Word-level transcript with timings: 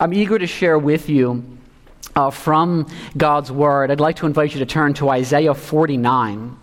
I'm 0.00 0.14
eager 0.14 0.38
to 0.38 0.46
share 0.46 0.78
with 0.78 1.10
you 1.10 1.44
uh, 2.16 2.30
from 2.30 2.86
God's 3.18 3.52
Word. 3.52 3.90
I'd 3.90 4.00
like 4.00 4.16
to 4.16 4.26
invite 4.26 4.54
you 4.54 4.60
to 4.60 4.66
turn 4.66 4.94
to 4.94 5.10
Isaiah 5.10 5.52
49. 5.52 6.56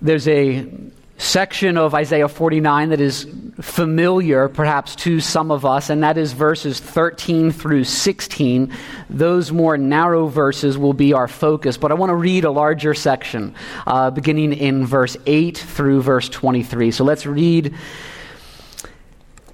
There's 0.00 0.28
a 0.28 0.72
section 1.18 1.76
of 1.76 1.92
Isaiah 1.92 2.28
49 2.28 2.90
that 2.90 3.00
is 3.00 3.26
familiar, 3.60 4.48
perhaps, 4.48 4.94
to 4.96 5.18
some 5.18 5.50
of 5.50 5.66
us, 5.66 5.90
and 5.90 6.04
that 6.04 6.16
is 6.16 6.32
verses 6.34 6.78
13 6.78 7.50
through 7.50 7.82
16. 7.82 8.72
Those 9.10 9.50
more 9.50 9.76
narrow 9.76 10.28
verses 10.28 10.78
will 10.78 10.94
be 10.94 11.12
our 11.14 11.26
focus, 11.26 11.76
but 11.76 11.90
I 11.90 11.94
want 11.94 12.10
to 12.10 12.16
read 12.16 12.44
a 12.44 12.50
larger 12.52 12.94
section 12.94 13.56
uh, 13.88 14.12
beginning 14.12 14.52
in 14.52 14.86
verse 14.86 15.16
8 15.26 15.58
through 15.58 16.02
verse 16.02 16.28
23. 16.28 16.92
So 16.92 17.02
let's 17.02 17.26
read 17.26 17.74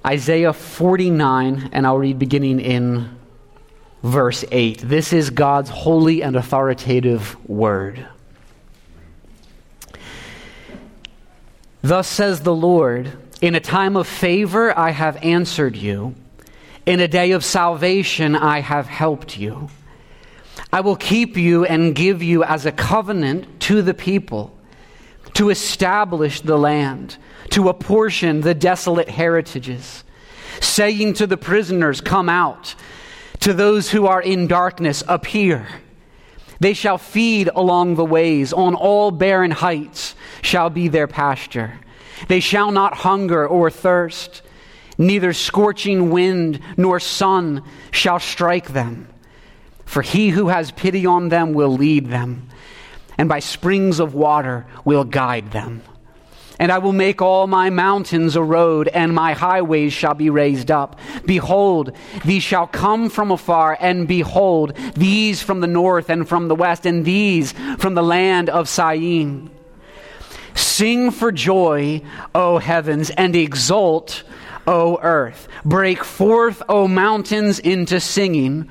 Isaiah 0.05 0.53
49, 0.53 1.69
and 1.71 1.87
I'll 1.87 1.97
read 1.97 2.19
beginning 2.19 2.59
in 2.59 3.17
verse 4.03 4.45
8. 4.51 4.79
This 4.79 5.11
is 5.13 5.29
God's 5.29 5.69
holy 5.69 6.21
and 6.21 6.35
authoritative 6.35 7.37
word. 7.49 8.07
Thus 11.81 12.07
says 12.07 12.41
the 12.41 12.55
Lord 12.55 13.11
In 13.41 13.55
a 13.55 13.59
time 13.59 13.95
of 13.95 14.07
favor 14.07 14.77
I 14.77 14.91
have 14.91 15.17
answered 15.17 15.75
you, 15.75 16.15
in 16.85 16.99
a 16.99 17.07
day 17.07 17.31
of 17.31 17.43
salvation 17.43 18.35
I 18.35 18.61
have 18.61 18.87
helped 18.87 19.37
you. 19.37 19.69
I 20.71 20.81
will 20.81 20.95
keep 20.95 21.37
you 21.37 21.65
and 21.65 21.95
give 21.95 22.23
you 22.23 22.43
as 22.43 22.65
a 22.65 22.71
covenant 22.71 23.59
to 23.61 23.81
the 23.81 23.93
people, 23.93 24.57
to 25.33 25.49
establish 25.49 26.41
the 26.41 26.57
land, 26.57 27.17
to 27.51 27.69
apportion 27.69 28.41
the 28.41 28.53
desolate 28.53 29.09
heritages, 29.09 30.03
saying 30.59 31.13
to 31.15 31.27
the 31.27 31.37
prisoners, 31.37 32.01
Come 32.01 32.29
out, 32.29 32.75
to 33.41 33.53
those 33.53 33.91
who 33.91 34.07
are 34.07 34.21
in 34.21 34.47
darkness, 34.47 35.03
appear. 35.07 35.67
They 36.59 36.73
shall 36.73 36.97
feed 36.97 37.49
along 37.55 37.95
the 37.95 38.05
ways, 38.05 38.51
on 38.53 38.75
all 38.75 39.11
barren 39.11 39.51
heights 39.51 40.15
shall 40.41 40.69
be 40.69 40.87
their 40.87 41.07
pasture. 41.07 41.79
They 42.27 42.39
shall 42.39 42.71
not 42.71 42.95
hunger 42.95 43.47
or 43.47 43.69
thirst, 43.69 44.41
neither 44.97 45.33
scorching 45.33 46.09
wind 46.09 46.59
nor 46.75 46.99
sun 46.99 47.63
shall 47.91 48.19
strike 48.19 48.69
them. 48.73 49.07
For 49.85 50.01
he 50.01 50.29
who 50.29 50.47
has 50.47 50.71
pity 50.71 51.05
on 51.05 51.29
them 51.29 51.53
will 51.53 51.69
lead 51.69 52.07
them, 52.07 52.49
and 53.17 53.29
by 53.29 53.39
springs 53.39 53.99
of 53.99 54.13
water 54.13 54.65
will 54.83 55.03
guide 55.03 55.51
them. 55.51 55.81
And 56.59 56.71
I 56.71 56.79
will 56.79 56.93
make 56.93 57.21
all 57.21 57.45
my 57.45 57.69
mountains 57.69 58.35
a 58.35 58.43
road, 58.43 58.87
and 58.87 59.13
my 59.13 59.33
highways 59.33 59.93
shall 59.93 60.15
be 60.15 60.29
raised 60.29 60.71
up. 60.71 60.99
Behold, 61.25 61.91
these 62.25 62.43
shall 62.43 62.67
come 62.67 63.09
from 63.09 63.31
afar, 63.31 63.77
and 63.79 64.07
behold, 64.07 64.73
these 64.95 65.41
from 65.41 65.61
the 65.61 65.67
north 65.67 66.09
and 66.09 66.27
from 66.27 66.47
the 66.47 66.55
west, 66.55 66.85
and 66.85 67.05
these 67.05 67.51
from 67.77 67.93
the 67.93 68.03
land 68.03 68.49
of 68.49 68.67
Syene. 68.67 69.51
Sing 70.55 71.11
for 71.11 71.31
joy, 71.31 72.01
O 72.33 72.57
heavens, 72.57 73.11
and 73.11 73.35
exult, 73.35 74.23
O 74.65 74.99
earth. 75.01 75.47
Break 75.63 76.03
forth, 76.03 76.63
O 76.67 76.87
mountains, 76.87 77.59
into 77.59 77.99
singing, 77.99 78.67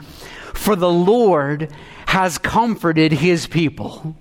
for 0.55 0.75
the 0.75 0.91
Lord 0.91 1.71
has 2.07 2.39
comforted 2.39 3.13
his 3.13 3.47
people 3.47 4.17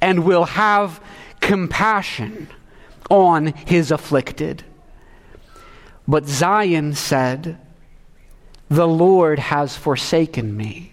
and 0.00 0.24
will 0.24 0.44
have 0.44 1.00
compassion 1.40 2.48
on 3.10 3.46
his 3.66 3.90
afflicted. 3.90 4.64
But 6.08 6.26
Zion 6.26 6.94
said, 6.94 7.58
The 8.68 8.86
Lord 8.86 9.38
has 9.38 9.76
forsaken 9.76 10.56
me. 10.56 10.92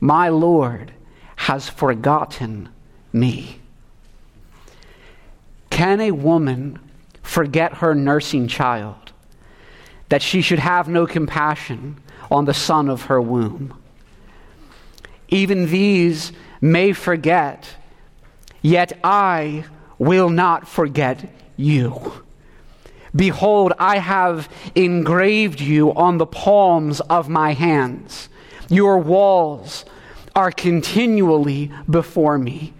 My 0.00 0.28
Lord 0.28 0.92
has 1.36 1.68
forgotten 1.68 2.68
me. 3.12 3.60
Can 5.70 6.00
a 6.00 6.10
woman 6.10 6.78
forget 7.22 7.74
her 7.74 7.94
nursing 7.94 8.48
child, 8.48 9.12
that 10.08 10.22
she 10.22 10.42
should 10.42 10.58
have 10.58 10.88
no 10.88 11.06
compassion 11.06 11.98
on 12.30 12.44
the 12.44 12.54
son 12.54 12.88
of 12.88 13.02
her 13.02 13.20
womb? 13.20 13.76
Even 15.28 15.70
these 15.70 16.32
may 16.60 16.92
forget, 16.92 17.68
yet 18.62 18.98
I 19.02 19.64
will 20.04 20.28
not 20.28 20.68
forget 20.68 21.28
you. 21.56 22.12
Behold, 23.14 23.72
I 23.78 23.98
have 23.98 24.48
engraved 24.74 25.60
you 25.60 25.94
on 25.94 26.18
the 26.18 26.26
palms 26.26 27.00
of 27.00 27.28
my 27.28 27.52
hands. 27.52 28.28
Your 28.68 28.98
walls 28.98 29.84
are 30.34 30.50
continually 30.50 31.70
before 31.88 32.38
me. 32.38 32.74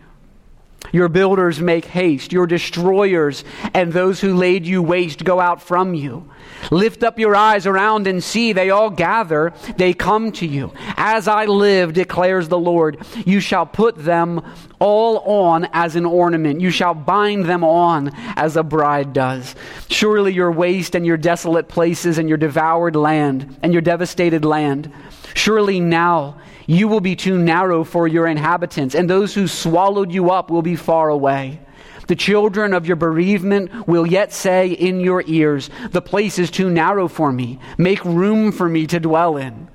Your 0.95 1.09
builders 1.09 1.61
make 1.61 1.87
haste. 1.87 2.33
Your 2.33 2.47
destroyers 2.47 3.43
and 3.75 3.93
those 3.93 4.21
who 4.21 4.33
laid 4.33 4.65
you 4.65 4.81
waste 4.81 5.25
go 5.25 5.41
out 5.41 5.61
from 5.61 5.93
you. 5.93 6.31
Lift 6.71 7.03
up 7.03 7.19
your 7.19 7.35
eyes 7.35 7.67
around 7.67 8.07
and 8.07 8.23
see. 8.23 8.53
They 8.53 8.71
all 8.71 8.91
gather. 8.91 9.53
They 9.77 9.93
come 9.93 10.31
to 10.33 10.47
you. 10.47 10.73
As 10.97 11.27
I 11.27 11.47
live, 11.47 11.95
declares 11.95 12.47
the 12.47 12.61
Lord, 12.61 13.05
you 13.27 13.41
shall 13.41 13.67
put 13.67 13.97
them 13.97 14.41
all 14.79 15.19
on 15.19 15.67
as 15.73 15.97
an 15.97 16.07
ornament. 16.07 16.61
You 16.61 16.71
shall 16.71 16.95
bind 16.95 17.47
them 17.47 17.65
on 17.65 18.13
as 18.37 18.57
a 18.57 18.63
bride 18.63 19.13
does. 19.13 19.57
Surely 19.89 20.33
your 20.33 20.53
waste 20.53 20.95
and 20.95 21.05
your 21.05 21.17
desolate 21.17 21.67
places 21.67 22.19
and 22.19 22.29
your 22.29 22.39
devoured 22.39 22.95
land 22.95 23.59
and 23.65 23.73
your 23.73 23.83
devastated 23.83 24.45
land. 24.45 24.93
Surely 25.35 25.81
now 25.81 26.41
you 26.67 26.89
will 26.89 27.01
be 27.01 27.17
too 27.17 27.39
narrow 27.39 27.85
for 27.85 28.09
your 28.09 28.27
inhabitants, 28.27 28.95
and 28.95 29.09
those 29.09 29.35
who 29.35 29.47
swallowed 29.47 30.13
you 30.13 30.31
up 30.31 30.51
will 30.51 30.63
be 30.63 30.77
far 30.77 31.09
away. 31.09 31.61
The 32.07 32.17
children 32.17 32.75
of 32.75 32.87
your 32.87 32.97
bereavement 32.97 33.89
will 33.89 34.07
yet 34.07 34.33
say 34.33 34.69
in 34.69 35.01
your 35.01 35.23
ears, 35.27 35.71
The 35.91 36.03
place 36.03 36.39
is 36.39 36.51
too 36.51 36.69
narrow 36.69 37.09
for 37.09 37.33
me. 37.33 37.59
Make 37.79 38.05
room 38.05 38.53
for 38.53 38.69
me 38.69 38.87
to 38.89 39.01
dwell 39.01 39.37
in. 39.37 39.69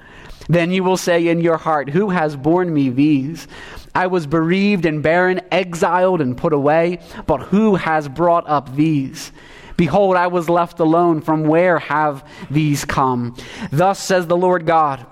Then 0.47 0.71
you 0.71 0.83
will 0.83 0.97
say 0.97 1.27
in 1.27 1.41
your 1.41 1.57
heart, 1.57 1.89
Who 1.89 2.09
has 2.09 2.35
borne 2.35 2.73
me 2.73 2.89
these? 2.89 3.47
I 3.95 4.07
was 4.07 4.27
bereaved 4.27 4.85
and 4.85 5.01
barren, 5.01 5.41
exiled 5.51 6.21
and 6.21 6.37
put 6.37 6.53
away, 6.53 6.99
but 7.25 7.41
who 7.41 7.75
has 7.75 8.07
brought 8.07 8.47
up 8.47 8.75
these? 8.75 9.31
Behold, 9.75 10.15
I 10.15 10.27
was 10.27 10.49
left 10.49 10.79
alone. 10.79 11.21
From 11.21 11.43
where 11.43 11.79
have 11.79 12.23
these 12.51 12.85
come? 12.85 13.35
Thus 13.71 13.99
says 13.99 14.27
the 14.27 14.37
Lord 14.37 14.65
God. 14.65 15.05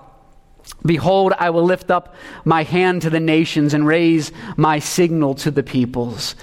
Behold, 0.84 1.32
I 1.38 1.50
will 1.50 1.64
lift 1.64 1.90
up 1.90 2.14
my 2.44 2.62
hand 2.62 3.02
to 3.02 3.10
the 3.10 3.20
nations 3.20 3.74
and 3.74 3.86
raise 3.86 4.32
my 4.56 4.78
signal 4.78 5.34
to 5.36 5.50
the 5.50 5.62
peoples. 5.62 6.34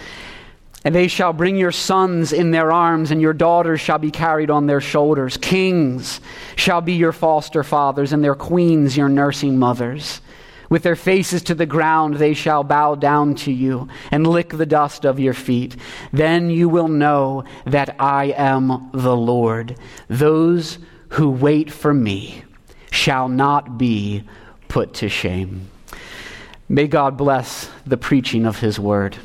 And 0.83 0.93
they 0.93 1.07
shall 1.07 1.33
bring 1.33 1.55
your 1.55 1.71
sons 1.71 2.31
in 2.31 2.51
their 2.51 2.71
arms, 2.71 3.09
and 3.09 3.19
your 3.19 3.33
daughters 3.33 3.81
shall 3.81 3.97
be 3.97 4.11
carried 4.11 4.51
on 4.51 4.67
their 4.67 4.81
shoulders. 4.81 5.35
Kings 5.35 6.21
shall 6.55 6.81
be 6.81 6.93
your 6.93 7.11
foster 7.11 7.63
fathers, 7.63 8.13
and 8.13 8.23
their 8.23 8.35
queens 8.35 8.95
your 8.95 9.09
nursing 9.09 9.57
mothers. 9.57 10.21
With 10.69 10.83
their 10.83 10.95
faces 10.95 11.41
to 11.43 11.55
the 11.55 11.65
ground, 11.65 12.15
they 12.15 12.33
shall 12.33 12.63
bow 12.63 12.95
down 12.95 13.35
to 13.35 13.51
you 13.51 13.87
and 14.11 14.27
lick 14.27 14.49
the 14.49 14.65
dust 14.65 15.05
of 15.05 15.19
your 15.19 15.33
feet. 15.33 15.75
Then 16.11 16.49
you 16.49 16.69
will 16.69 16.87
know 16.87 17.45
that 17.65 17.95
I 17.99 18.25
am 18.37 18.89
the 18.91 19.15
Lord. 19.15 19.77
Those 20.07 20.77
who 21.09 21.29
wait 21.31 21.71
for 21.71 21.93
me 21.93 22.43
shall 22.95 23.27
not 23.27 23.77
be 23.77 24.23
put 24.67 24.95
to 24.95 25.09
shame. 25.09 25.69
May 26.67 26.87
God 26.87 27.17
bless 27.17 27.69
the 27.85 27.97
preaching 27.97 28.45
of 28.45 28.59
his 28.59 28.79
word. 28.79 29.17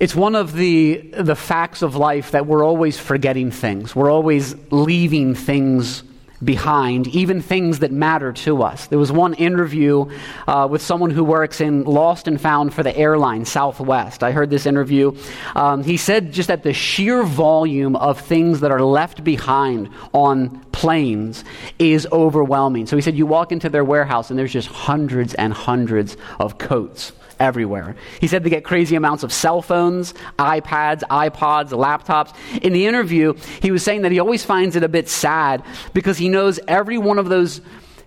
It's 0.00 0.14
one 0.14 0.34
of 0.34 0.52
the, 0.52 0.96
the 1.12 1.36
facts 1.36 1.82
of 1.82 1.96
life 1.96 2.32
that 2.32 2.46
we're 2.46 2.64
always 2.64 2.98
forgetting 2.98 3.50
things. 3.50 3.94
We're 3.94 4.10
always 4.10 4.54
leaving 4.70 5.34
things 5.34 6.02
behind, 6.44 7.06
even 7.08 7.40
things 7.40 7.80
that 7.80 7.92
matter 7.92 8.32
to 8.32 8.62
us. 8.62 8.86
There 8.86 8.98
was 8.98 9.12
one 9.12 9.34
interview 9.34 10.10
uh, 10.46 10.68
with 10.70 10.82
someone 10.82 11.10
who 11.10 11.24
works 11.24 11.60
in 11.60 11.84
Lost 11.84 12.28
and 12.28 12.40
Found 12.40 12.74
for 12.74 12.82
the 12.82 12.96
airline 12.96 13.44
Southwest. 13.44 14.22
I 14.22 14.32
heard 14.32 14.50
this 14.50 14.66
interview. 14.66 15.16
Um, 15.54 15.82
he 15.82 15.96
said 15.96 16.32
just 16.32 16.48
that 16.48 16.62
the 16.62 16.72
sheer 16.72 17.22
volume 17.22 17.96
of 17.96 18.20
things 18.20 18.60
that 18.60 18.70
are 18.70 18.82
left 18.82 19.24
behind 19.24 19.90
on 20.12 20.60
planes 20.72 21.44
is 21.78 22.06
overwhelming. 22.12 22.86
So 22.86 22.96
he 22.96 23.02
said, 23.02 23.16
You 23.16 23.26
walk 23.26 23.52
into 23.52 23.68
their 23.68 23.84
warehouse 23.84 24.30
and 24.30 24.38
there's 24.38 24.52
just 24.52 24.68
hundreds 24.68 25.34
and 25.34 25.52
hundreds 25.52 26.16
of 26.38 26.58
coats 26.58 27.12
everywhere. 27.38 27.96
He 28.20 28.26
said 28.26 28.44
they 28.44 28.50
get 28.50 28.64
crazy 28.64 28.96
amounts 28.96 29.22
of 29.22 29.32
cell 29.32 29.62
phones, 29.62 30.14
iPads, 30.38 31.02
iPods, 31.10 31.70
laptops. 31.70 32.34
In 32.62 32.72
the 32.72 32.86
interview, 32.86 33.34
he 33.60 33.70
was 33.70 33.82
saying 33.82 34.02
that 34.02 34.12
he 34.12 34.18
always 34.18 34.44
finds 34.44 34.76
it 34.76 34.82
a 34.82 34.88
bit 34.88 35.08
sad 35.08 35.62
because 35.92 36.18
he 36.18 36.28
knows 36.28 36.58
every 36.68 36.98
one 36.98 37.18
of 37.18 37.28
those 37.28 37.60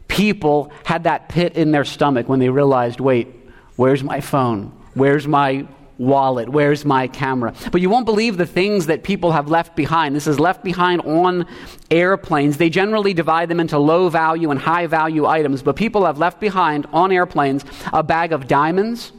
people 0.07 0.71
had 0.83 1.03
that 1.03 1.29
pit 1.29 1.55
in 1.55 1.71
their 1.71 1.85
stomach 1.85 2.27
when 2.27 2.39
they 2.39 2.49
realized, 2.49 2.99
wait, 2.99 3.27
where's 3.75 4.03
my 4.03 4.19
phone? 4.19 4.71
Where's 4.93 5.27
my 5.27 5.67
wallet? 5.99 6.49
Where's 6.49 6.85
my 6.85 7.07
camera? 7.07 7.53
But 7.71 7.81
you 7.81 7.89
won't 7.89 8.05
believe 8.05 8.37
the 8.37 8.45
things 8.45 8.87
that 8.87 9.03
people 9.03 9.31
have 9.33 9.49
left 9.49 9.75
behind. 9.75 10.15
This 10.15 10.27
is 10.27 10.39
left 10.39 10.63
behind 10.63 11.01
on 11.01 11.45
airplanes. 11.91 12.57
They 12.57 12.69
generally 12.69 13.13
divide 13.13 13.49
them 13.49 13.59
into 13.59 13.77
low 13.77 14.09
value 14.09 14.49
and 14.49 14.59
high 14.59 14.87
value 14.87 15.25
items, 15.25 15.61
but 15.61 15.75
people 15.75 16.05
have 16.05 16.17
left 16.17 16.39
behind 16.39 16.87
on 16.91 17.11
airplanes 17.11 17.63
a 17.93 18.01
bag 18.01 18.31
of 18.31 18.47
diamonds, 18.47 19.11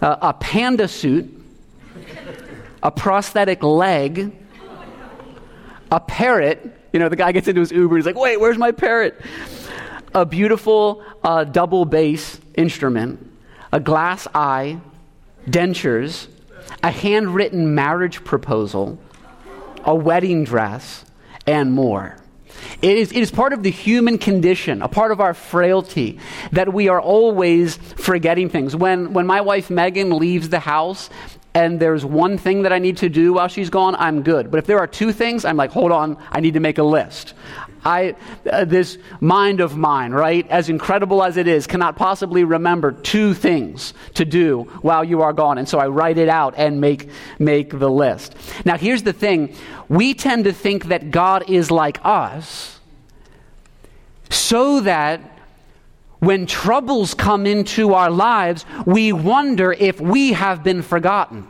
uh, 0.00 0.16
a 0.20 0.32
panda 0.34 0.88
suit, 0.88 1.34
a 2.82 2.90
prosthetic 2.90 3.62
leg, 3.62 4.32
a 5.90 6.00
parrot. 6.00 6.74
You 6.92 7.00
know, 7.00 7.08
the 7.08 7.16
guy 7.16 7.32
gets 7.32 7.48
into 7.48 7.60
his 7.60 7.72
Uber, 7.72 7.96
he's 7.96 8.06
like, 8.06 8.16
wait, 8.16 8.40
where's 8.40 8.58
my 8.58 8.72
parrot? 8.72 9.20
A 10.14 10.24
beautiful 10.24 11.04
uh, 11.22 11.44
double 11.44 11.84
bass 11.84 12.40
instrument, 12.54 13.30
a 13.72 13.80
glass 13.80 14.26
eye, 14.34 14.80
dentures, 15.48 16.28
a 16.82 16.90
handwritten 16.90 17.74
marriage 17.74 18.24
proposal, 18.24 18.98
a 19.84 19.94
wedding 19.94 20.44
dress, 20.44 21.04
and 21.46 21.72
more. 21.72 22.16
It 22.82 22.96
is, 22.96 23.12
it 23.12 23.18
is 23.18 23.30
part 23.30 23.52
of 23.52 23.62
the 23.62 23.70
human 23.70 24.18
condition, 24.18 24.82
a 24.82 24.88
part 24.88 25.12
of 25.12 25.20
our 25.20 25.34
frailty, 25.34 26.18
that 26.52 26.72
we 26.72 26.88
are 26.88 27.00
always 27.00 27.76
forgetting 27.76 28.48
things. 28.48 28.76
When, 28.76 29.12
when 29.12 29.26
my 29.26 29.40
wife 29.40 29.70
Megan 29.70 30.18
leaves 30.18 30.48
the 30.48 30.60
house 30.60 31.10
and 31.54 31.80
there's 31.80 32.04
one 32.04 32.38
thing 32.38 32.62
that 32.62 32.72
I 32.72 32.78
need 32.78 32.98
to 32.98 33.08
do 33.08 33.32
while 33.32 33.48
she's 33.48 33.70
gone, 33.70 33.96
I'm 33.96 34.22
good. 34.22 34.50
But 34.50 34.58
if 34.58 34.66
there 34.66 34.78
are 34.78 34.86
two 34.86 35.12
things, 35.12 35.44
I'm 35.44 35.56
like, 35.56 35.70
hold 35.70 35.92
on, 35.92 36.16
I 36.30 36.40
need 36.40 36.54
to 36.54 36.60
make 36.60 36.78
a 36.78 36.82
list. 36.82 37.34
I, 37.88 38.14
uh, 38.50 38.66
this 38.66 38.98
mind 39.20 39.60
of 39.60 39.76
mine, 39.76 40.12
right, 40.12 40.46
as 40.50 40.68
incredible 40.68 41.22
as 41.22 41.38
it 41.38 41.48
is, 41.48 41.66
cannot 41.66 41.96
possibly 41.96 42.44
remember 42.44 42.92
two 42.92 43.32
things 43.32 43.94
to 44.14 44.26
do 44.26 44.64
while 44.82 45.02
you 45.02 45.22
are 45.22 45.32
gone. 45.32 45.56
And 45.56 45.66
so 45.66 45.78
I 45.78 45.88
write 45.88 46.18
it 46.18 46.28
out 46.28 46.54
and 46.58 46.82
make, 46.82 47.08
make 47.38 47.70
the 47.70 47.88
list. 47.88 48.36
Now, 48.66 48.76
here's 48.76 49.02
the 49.02 49.14
thing 49.14 49.54
we 49.88 50.12
tend 50.12 50.44
to 50.44 50.52
think 50.52 50.86
that 50.86 51.10
God 51.10 51.48
is 51.48 51.70
like 51.70 51.98
us 52.04 52.78
so 54.28 54.80
that 54.80 55.20
when 56.18 56.44
troubles 56.46 57.14
come 57.14 57.46
into 57.46 57.94
our 57.94 58.10
lives, 58.10 58.66
we 58.84 59.12
wonder 59.12 59.72
if 59.72 59.98
we 59.98 60.34
have 60.34 60.62
been 60.62 60.82
forgotten. 60.82 61.46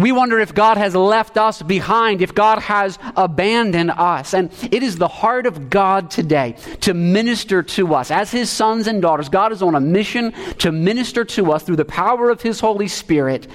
We 0.00 0.12
wonder 0.12 0.38
if 0.38 0.54
God 0.54 0.78
has 0.78 0.94
left 0.94 1.36
us 1.36 1.60
behind, 1.60 2.22
if 2.22 2.34
God 2.34 2.58
has 2.60 2.98
abandoned 3.16 3.90
us. 3.90 4.32
And 4.32 4.50
it 4.70 4.82
is 4.82 4.96
the 4.96 5.08
heart 5.08 5.44
of 5.44 5.68
God 5.68 6.10
today 6.10 6.56
to 6.80 6.94
minister 6.94 7.62
to 7.62 7.94
us. 7.94 8.10
As 8.10 8.30
His 8.30 8.48
sons 8.48 8.86
and 8.86 9.02
daughters, 9.02 9.28
God 9.28 9.52
is 9.52 9.60
on 9.60 9.74
a 9.74 9.80
mission 9.80 10.32
to 10.58 10.72
minister 10.72 11.24
to 11.26 11.52
us 11.52 11.64
through 11.64 11.76
the 11.76 11.84
power 11.84 12.30
of 12.30 12.40
His 12.40 12.60
Holy 12.60 12.88
Spirit, 12.88 13.46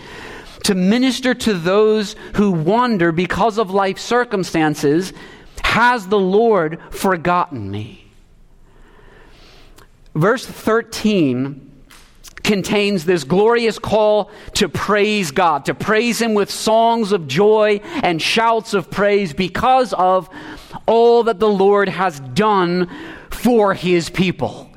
to 0.66 0.76
minister 0.76 1.34
to 1.34 1.54
those 1.56 2.16
who 2.36 2.52
wonder 2.52 3.12
because 3.12 3.58
of 3.58 3.72
life 3.72 3.98
circumstances 3.98 5.14
Has 5.64 6.08
the 6.08 6.20
Lord 6.20 6.80
forgotten 6.92 7.72
me? 7.72 8.06
Verse 10.14 10.46
13 10.46 11.65
contains 12.46 13.06
this 13.06 13.24
glorious 13.24 13.80
call 13.80 14.30
to 14.54 14.70
praise 14.70 15.32
God, 15.32 15.66
to 15.66 15.74
praise 15.74 16.22
Him 16.22 16.34
with 16.34 16.50
songs 16.50 17.12
of 17.12 17.28
joy 17.28 17.82
and 18.04 18.22
shouts 18.22 18.74
of 18.74 18.90
praise 18.90 19.34
because 19.34 19.94
of 19.94 20.30
all 20.86 21.24
that 21.24 21.40
the 21.40 21.50
Lord 21.50 21.90
has 21.90 22.20
done 22.20 22.90
for 23.30 23.74
His 23.74 24.10
people. 24.10 24.70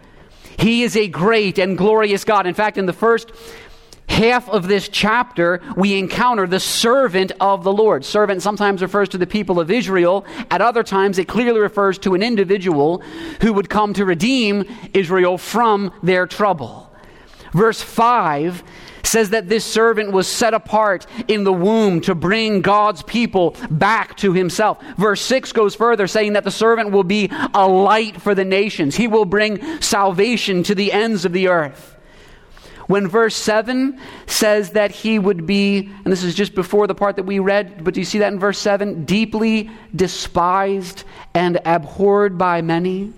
He 0.59 0.82
is 0.82 0.97
a 0.97 1.06
great 1.06 1.59
and 1.59 1.79
glorious 1.79 2.25
God. 2.25 2.47
In 2.47 2.55
fact, 2.55 2.79
in 2.79 2.87
the 2.87 2.93
first 2.93 3.31
half 4.09 4.49
of 4.49 4.67
this 4.67 4.88
chapter, 4.88 5.61
we 5.76 5.97
encounter 5.97 6.47
the 6.47 6.59
servant 6.59 7.31
of 7.38 7.62
the 7.62 7.73
Lord. 7.73 8.05
Servant 8.05 8.43
sometimes 8.43 8.82
refers 8.82 9.11
to 9.11 9.19
the 9.19 9.26
people 9.26 9.61
of 9.61 9.71
Israel. 9.71 10.25
At 10.50 10.61
other 10.61 10.82
times, 10.82 11.19
it 11.19 11.29
clearly 11.29 11.61
refers 11.61 11.99
to 11.99 12.14
an 12.14 12.23
individual 12.23 13.03
who 13.43 13.53
would 13.53 13.69
come 13.71 13.93
to 13.94 14.05
redeem 14.05 14.64
Israel 14.94 15.38
from 15.38 15.93
their 16.03 16.26
trouble. 16.26 16.88
Verse 17.53 17.81
5 17.81 18.62
says 19.03 19.31
that 19.31 19.49
this 19.49 19.65
servant 19.65 20.12
was 20.12 20.29
set 20.29 20.55
apart 20.55 21.06
in 21.29 21.45
the 21.45 21.53
womb 21.53 22.00
to 22.03 22.15
bring 22.15 22.61
God's 22.61 23.03
people 23.03 23.56
back 23.71 24.17
to 24.19 24.33
himself. 24.33 24.83
Verse 24.97 25.21
6 25.23 25.53
goes 25.53 25.75
further, 25.75 26.06
saying 26.06 26.35
that 26.35 26.45
the 26.45 26.50
servant 26.50 26.91
will 26.91 27.05
be 27.05 27.31
a 27.55 27.67
light 27.67 28.21
for 28.21 28.35
the 28.35 28.45
nations. 28.45 28.97
He 28.97 29.09
will 29.09 29.25
bring 29.25 29.81
salvation 29.81 30.62
to 30.65 30.75
the 30.75 30.93
ends 30.93 31.25
of 31.25 31.33
the 31.33 31.49
earth. 31.49 31.97
When 32.87 33.06
verse 33.06 33.37
7 33.37 34.00
says 34.27 34.71
that 34.71 34.91
he 34.91 35.19
would 35.19 35.47
be, 35.47 35.91
and 36.05 36.06
this 36.06 36.25
is 36.25 36.35
just 36.35 36.55
before 36.55 36.87
the 36.87 36.95
part 36.95 37.17
that 37.17 37.25
we 37.25 37.39
read, 37.39 37.85
but 37.85 37.93
do 37.93 38.00
you 38.00 38.06
see 38.06 38.19
that 38.19 38.33
in 38.33 38.39
verse 38.39 38.59
7? 38.59 39.05
Deeply 39.05 39.71
despised 39.95 41.05
and 41.35 41.61
abhorred 41.67 42.39
by 42.39 42.62
many. 42.62 43.12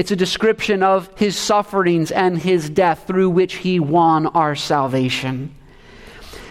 It's 0.00 0.10
a 0.10 0.16
description 0.16 0.82
of 0.82 1.10
his 1.18 1.36
sufferings 1.36 2.10
and 2.10 2.38
his 2.38 2.70
death 2.70 3.06
through 3.06 3.28
which 3.28 3.56
he 3.56 3.78
won 3.78 4.28
our 4.28 4.54
salvation. 4.54 5.54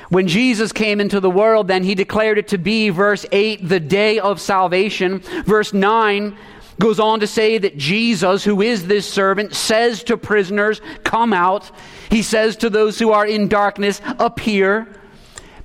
When 0.09 0.27
Jesus 0.27 0.71
came 0.71 1.01
into 1.01 1.19
the 1.19 1.31
world, 1.31 1.67
then 1.67 1.83
he 1.83 1.95
declared 1.95 2.37
it 2.37 2.49
to 2.49 2.59
be, 2.59 2.89
verse 2.89 3.25
8, 3.31 3.67
the 3.67 3.79
day 3.79 4.19
of 4.19 4.39
salvation. 4.39 5.21
Verse 5.47 5.73
9, 5.73 6.37
goes 6.79 6.99
on 6.99 7.21
to 7.21 7.25
say 7.25 7.57
that 7.57 7.75
Jesus, 7.75 8.43
who 8.43 8.61
is 8.61 8.85
this 8.85 9.11
servant, 9.11 9.55
says 9.55 10.03
to 10.03 10.15
prisoners, 10.15 10.79
Come 11.03 11.33
out. 11.33 11.71
He 12.11 12.21
says 12.21 12.55
to 12.57 12.69
those 12.69 12.99
who 12.99 13.13
are 13.13 13.25
in 13.25 13.47
darkness, 13.47 13.99
Appear. 14.19 14.87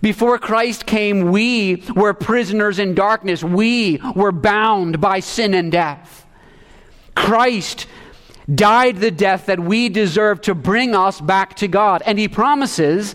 Before 0.01 0.39
Christ 0.39 0.87
came, 0.87 1.33
we 1.33 1.85
were 1.95 2.15
prisoners 2.15 2.79
in 2.79 2.95
darkness. 2.95 3.45
We 3.45 4.01
were 4.17 4.33
bound 4.33 5.03
by 5.03 5.21
sin 5.21 5.53
and 5.53 5.71
death. 5.71 6.24
Christ 7.15 7.87
died 8.53 8.97
the 8.99 9.11
death 9.11 9.47
that 9.47 9.61
we 9.61 9.89
deserve 9.89 10.41
to 10.43 10.55
bring 10.55 10.95
us 10.95 11.21
back 11.21 11.55
to 11.57 11.69
God. 11.69 12.03
And 12.05 12.19
he 12.19 12.29
promises 12.29 13.15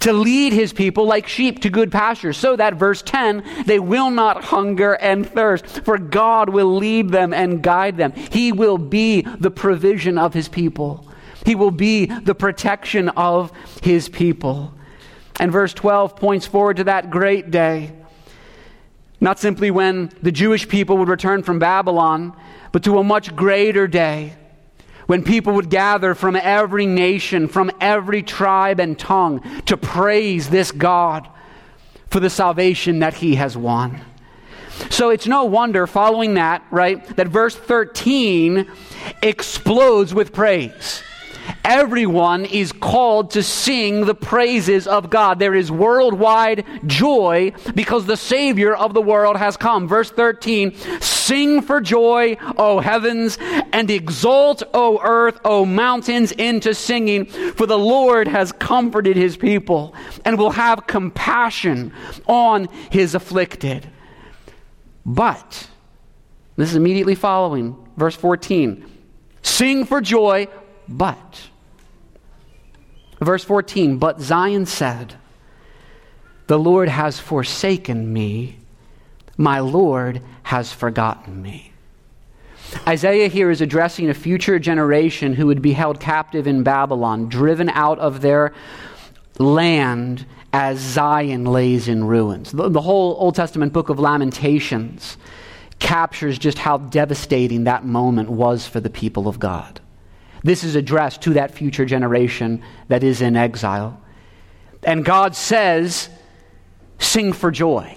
to 0.00 0.12
lead 0.12 0.52
his 0.52 0.72
people 0.72 1.06
like 1.06 1.26
sheep 1.26 1.60
to 1.62 1.70
good 1.70 1.90
pastures, 1.90 2.36
so 2.36 2.54
that, 2.56 2.74
verse 2.74 3.02
10, 3.02 3.64
they 3.66 3.78
will 3.78 4.10
not 4.10 4.44
hunger 4.44 4.94
and 4.94 5.28
thirst, 5.28 5.66
for 5.84 5.98
God 5.98 6.50
will 6.50 6.76
lead 6.76 7.08
them 7.08 7.32
and 7.32 7.62
guide 7.62 7.96
them. 7.96 8.12
He 8.12 8.52
will 8.52 8.78
be 8.78 9.22
the 9.22 9.50
provision 9.50 10.18
of 10.18 10.34
his 10.34 10.48
people, 10.48 11.06
he 11.44 11.54
will 11.54 11.70
be 11.70 12.06
the 12.06 12.34
protection 12.34 13.08
of 13.10 13.52
his 13.82 14.08
people. 14.08 14.72
And 15.40 15.52
verse 15.52 15.72
12 15.72 16.16
points 16.16 16.46
forward 16.46 16.78
to 16.78 16.84
that 16.84 17.10
great 17.10 17.50
day. 17.50 17.92
Not 19.20 19.38
simply 19.38 19.70
when 19.70 20.12
the 20.22 20.32
Jewish 20.32 20.68
people 20.68 20.96
would 20.98 21.08
return 21.08 21.42
from 21.42 21.58
Babylon, 21.58 22.36
but 22.72 22.84
to 22.84 22.98
a 22.98 23.04
much 23.04 23.34
greater 23.34 23.86
day 23.86 24.34
when 25.06 25.24
people 25.24 25.54
would 25.54 25.70
gather 25.70 26.14
from 26.14 26.36
every 26.36 26.86
nation, 26.86 27.48
from 27.48 27.70
every 27.80 28.22
tribe 28.22 28.78
and 28.78 28.98
tongue 28.98 29.40
to 29.64 29.76
praise 29.76 30.50
this 30.50 30.70
God 30.70 31.28
for 32.08 32.20
the 32.20 32.30
salvation 32.30 32.98
that 33.00 33.14
he 33.14 33.34
has 33.36 33.56
won. 33.56 34.02
So 34.90 35.10
it's 35.10 35.26
no 35.26 35.44
wonder, 35.44 35.86
following 35.86 36.34
that, 36.34 36.64
right, 36.70 37.04
that 37.16 37.28
verse 37.28 37.56
13 37.56 38.70
explodes 39.22 40.14
with 40.14 40.32
praise. 40.32 41.02
Everyone 41.64 42.44
is 42.44 42.72
called 42.72 43.32
to 43.32 43.42
sing 43.42 44.06
the 44.06 44.14
praises 44.14 44.86
of 44.86 45.10
God. 45.10 45.38
There 45.38 45.54
is 45.54 45.70
worldwide 45.70 46.64
joy 46.86 47.52
because 47.74 48.06
the 48.06 48.16
Savior 48.16 48.74
of 48.74 48.94
the 48.94 49.02
world 49.02 49.36
has 49.36 49.56
come. 49.56 49.86
Verse 49.86 50.10
13 50.10 50.74
Sing 51.00 51.60
for 51.60 51.80
joy, 51.80 52.36
O 52.56 52.80
heavens, 52.80 53.38
and 53.72 53.90
exult, 53.90 54.62
O 54.72 54.98
earth, 55.02 55.38
O 55.44 55.66
mountains, 55.66 56.32
into 56.32 56.74
singing, 56.74 57.26
for 57.26 57.66
the 57.66 57.78
Lord 57.78 58.28
has 58.28 58.50
comforted 58.52 59.16
his 59.16 59.36
people 59.36 59.94
and 60.24 60.38
will 60.38 60.52
have 60.52 60.86
compassion 60.86 61.92
on 62.26 62.68
his 62.90 63.14
afflicted. 63.14 63.86
But, 65.04 65.68
this 66.56 66.70
is 66.70 66.76
immediately 66.76 67.14
following 67.14 67.76
verse 67.96 68.16
14 68.16 68.84
Sing 69.42 69.84
for 69.84 70.00
joy, 70.00 70.46
but. 70.88 71.48
Verse 73.20 73.44
14, 73.44 73.98
but 73.98 74.20
Zion 74.20 74.66
said, 74.66 75.14
The 76.46 76.58
Lord 76.58 76.88
has 76.88 77.18
forsaken 77.18 78.12
me, 78.12 78.58
my 79.36 79.60
Lord 79.60 80.22
has 80.44 80.72
forgotten 80.72 81.42
me. 81.42 81.72
Isaiah 82.86 83.28
here 83.28 83.50
is 83.50 83.60
addressing 83.60 84.08
a 84.08 84.14
future 84.14 84.58
generation 84.58 85.34
who 85.34 85.46
would 85.46 85.62
be 85.62 85.72
held 85.72 86.00
captive 86.00 86.46
in 86.46 86.62
Babylon, 86.62 87.28
driven 87.28 87.68
out 87.70 87.98
of 87.98 88.20
their 88.20 88.52
land 89.38 90.26
as 90.52 90.78
Zion 90.78 91.44
lays 91.44 91.88
in 91.88 92.04
ruins. 92.04 92.52
The, 92.52 92.68
the, 92.68 92.80
whole 92.80 93.16
Old 93.18 93.34
Testament 93.34 93.72
book 93.72 93.88
of 93.88 93.98
Lamentations 93.98 95.16
captures 95.78 96.38
just 96.38 96.58
how 96.58 96.78
devastating 96.78 97.64
that 97.64 97.84
moment 97.84 98.30
was 98.30 98.66
for 98.66 98.80
the 98.80 98.90
people 98.90 99.28
of 99.28 99.38
God. 99.38 99.80
This 100.42 100.64
is 100.64 100.76
addressed 100.76 101.22
to 101.22 101.34
that 101.34 101.52
future 101.52 101.84
generation 101.84 102.62
that 102.88 103.02
is 103.02 103.20
in 103.20 103.36
exile. 103.36 104.00
And 104.82 105.04
God 105.04 105.34
says, 105.34 106.08
Sing 106.98 107.32
for 107.32 107.50
joy. 107.50 107.96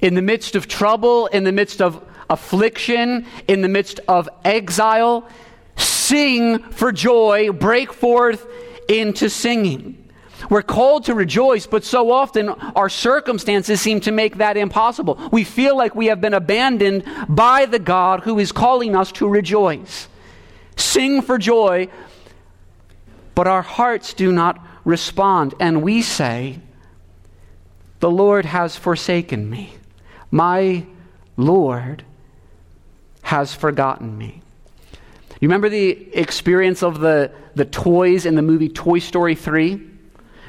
In 0.00 0.14
the 0.14 0.22
midst 0.22 0.54
of 0.54 0.68
trouble, 0.68 1.26
in 1.26 1.44
the 1.44 1.52
midst 1.52 1.80
of 1.80 2.02
affliction, 2.28 3.26
in 3.48 3.62
the 3.62 3.68
midst 3.68 4.00
of 4.08 4.28
exile, 4.44 5.28
sing 5.76 6.58
for 6.58 6.92
joy, 6.92 7.52
break 7.52 7.92
forth 7.92 8.46
into 8.88 9.30
singing. 9.30 10.03
We're 10.50 10.62
called 10.62 11.04
to 11.04 11.14
rejoice, 11.14 11.66
but 11.66 11.84
so 11.84 12.10
often 12.10 12.48
our 12.48 12.88
circumstances 12.88 13.80
seem 13.80 14.00
to 14.00 14.12
make 14.12 14.36
that 14.36 14.56
impossible. 14.56 15.18
We 15.32 15.44
feel 15.44 15.76
like 15.76 15.94
we 15.94 16.06
have 16.06 16.20
been 16.20 16.34
abandoned 16.34 17.04
by 17.28 17.66
the 17.66 17.78
God 17.78 18.20
who 18.20 18.38
is 18.38 18.52
calling 18.52 18.94
us 18.94 19.12
to 19.12 19.28
rejoice. 19.28 20.08
Sing 20.76 21.22
for 21.22 21.38
joy, 21.38 21.88
but 23.34 23.46
our 23.46 23.62
hearts 23.62 24.14
do 24.14 24.32
not 24.32 24.64
respond. 24.84 25.54
And 25.60 25.82
we 25.82 26.02
say, 26.02 26.60
The 28.00 28.10
Lord 28.10 28.44
has 28.44 28.76
forsaken 28.76 29.48
me. 29.48 29.74
My 30.30 30.86
Lord 31.36 32.04
has 33.22 33.54
forgotten 33.54 34.16
me. 34.16 34.42
You 35.40 35.48
remember 35.48 35.68
the 35.68 36.14
experience 36.14 36.82
of 36.82 37.00
the, 37.00 37.32
the 37.54 37.64
toys 37.64 38.26
in 38.26 38.34
the 38.34 38.42
movie 38.42 38.68
Toy 38.68 38.98
Story 38.98 39.34
3? 39.34 39.93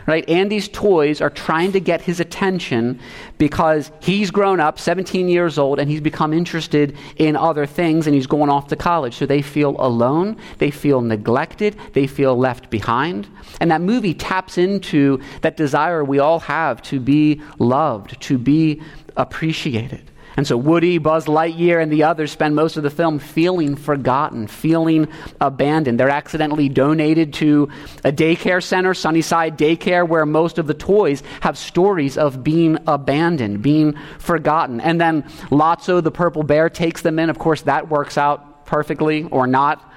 Right? 0.08 0.28
Andy's 0.30 0.68
toys 0.68 1.20
are 1.20 1.32
trying 1.32 1.72
to 1.72 1.80
get 1.80 2.02
his 2.02 2.20
attention 2.20 3.00
because 3.40 3.92
he's 4.02 4.30
grown 4.30 4.60
up, 4.60 4.78
17 4.78 5.28
years 5.28 5.58
old, 5.58 5.80
and 5.80 5.90
he's 5.90 6.02
become 6.02 6.32
interested 6.32 6.96
in 7.16 7.36
other 7.36 7.66
things 7.66 8.06
and 8.06 8.16
he's 8.16 8.28
going 8.28 8.52
off 8.52 8.68
to 8.68 8.76
college. 8.76 9.16
So 9.16 9.26
they 9.26 9.42
feel 9.42 9.76
alone, 9.80 10.38
they 10.60 10.70
feel 10.70 11.02
neglected, 11.02 11.76
they 11.94 12.06
feel 12.06 12.38
left 12.38 12.70
behind. 12.70 13.28
And 13.60 13.72
that 13.72 13.82
movie 13.82 14.14
taps 14.14 14.60
into 14.60 15.20
that 15.42 15.58
desire 15.58 16.04
we 16.04 16.20
all 16.20 16.40
have 16.40 16.82
to 16.84 17.00
be 17.00 17.42
loved, 17.58 18.22
to 18.22 18.38
be 18.38 18.82
appreciated. 19.18 20.12
And 20.38 20.46
so 20.46 20.58
Woody, 20.58 20.98
Buzz 20.98 21.26
Lightyear, 21.26 21.82
and 21.82 21.92
the 21.92 22.04
others 22.04 22.32
spend 22.32 22.56
most 22.56 22.76
of 22.78 22.84
the 22.84 22.90
film 22.90 23.20
feeling 23.20 23.76
forgotten, 23.76 24.48
feeling 24.48 25.08
abandoned. 25.40 26.00
They're 26.00 26.10
accidentally 26.10 26.68
donated 26.68 27.34
to 27.36 27.70
a 28.04 28.12
daycare 28.12 28.62
center, 28.62 28.94
Sunnyside 28.94 29.58
Daycare, 29.58 30.08
where 30.08 30.26
most 30.26 30.58
of 30.58 30.68
the 30.68 30.74
toys 30.74 31.24
have 31.42 31.58
stories 31.58 32.18
of 32.18 32.44
being 32.44 32.78
abandoned, 32.86 33.62
being 33.62 33.96
forgotten. 34.20 34.82
And 34.82 35.00
then 35.00 35.24
Lotso, 35.52 36.04
the 36.04 36.12
purple 36.12 36.44
bear, 36.44 36.70
takes 36.70 37.02
them 37.02 37.18
in. 37.20 37.30
Of 37.30 37.40
course, 37.40 37.62
that 37.64 37.90
works 37.90 38.18
out 38.18 38.66
perfectly 38.66 39.24
or 39.24 39.48
not. 39.48 39.94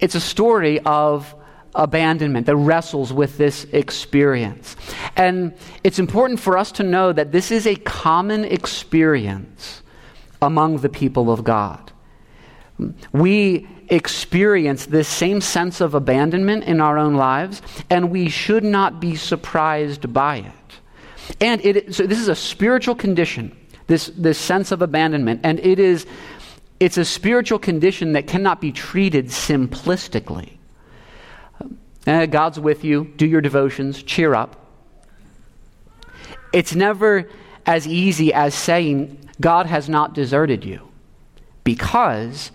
It's 0.00 0.14
a 0.14 0.20
story 0.20 0.80
of 0.80 1.34
abandonment, 1.78 2.46
that 2.46 2.56
wrestles 2.56 3.12
with 3.12 3.38
this 3.38 3.64
experience. 3.72 4.76
And 5.16 5.54
it's 5.84 5.98
important 5.98 6.40
for 6.40 6.58
us 6.58 6.72
to 6.72 6.82
know 6.82 7.12
that 7.12 7.32
this 7.32 7.50
is 7.50 7.66
a 7.66 7.76
common 7.76 8.44
experience 8.44 9.82
among 10.42 10.78
the 10.78 10.88
people 10.88 11.30
of 11.30 11.44
God. 11.44 11.92
We 13.12 13.66
experience 13.88 14.86
this 14.86 15.08
same 15.08 15.40
sense 15.40 15.80
of 15.80 15.94
abandonment 15.94 16.64
in 16.64 16.80
our 16.80 16.98
own 16.98 17.14
lives, 17.14 17.62
and 17.88 18.10
we 18.10 18.28
should 18.28 18.64
not 18.64 19.00
be 19.00 19.16
surprised 19.16 20.12
by 20.12 20.36
it. 20.38 21.36
And 21.40 21.64
it, 21.64 21.94
so 21.94 22.06
this 22.06 22.18
is 22.18 22.28
a 22.28 22.36
spiritual 22.36 22.94
condition, 22.94 23.56
this, 23.86 24.12
this 24.16 24.38
sense 24.38 24.72
of 24.72 24.82
abandonment, 24.82 25.40
and 25.44 25.58
it 25.60 25.78
is 25.78 26.06
it's 26.80 26.96
a 26.96 27.04
spiritual 27.04 27.58
condition 27.58 28.12
that 28.12 28.26
cannot 28.26 28.60
be 28.60 28.70
treated 28.70 29.26
simplistically. 29.26 30.57
Eh, 32.08 32.24
God's 32.24 32.58
with 32.58 32.84
you. 32.84 33.12
Do 33.18 33.26
your 33.26 33.42
devotions. 33.42 34.02
Cheer 34.02 34.34
up. 34.34 34.56
It's 36.54 36.74
never 36.74 37.28
as 37.66 37.86
easy 37.86 38.32
as 38.32 38.54
saying, 38.54 39.28
God 39.42 39.66
has 39.66 39.90
not 39.90 40.14
deserted 40.14 40.64
you. 40.64 40.88
Because 41.64 42.50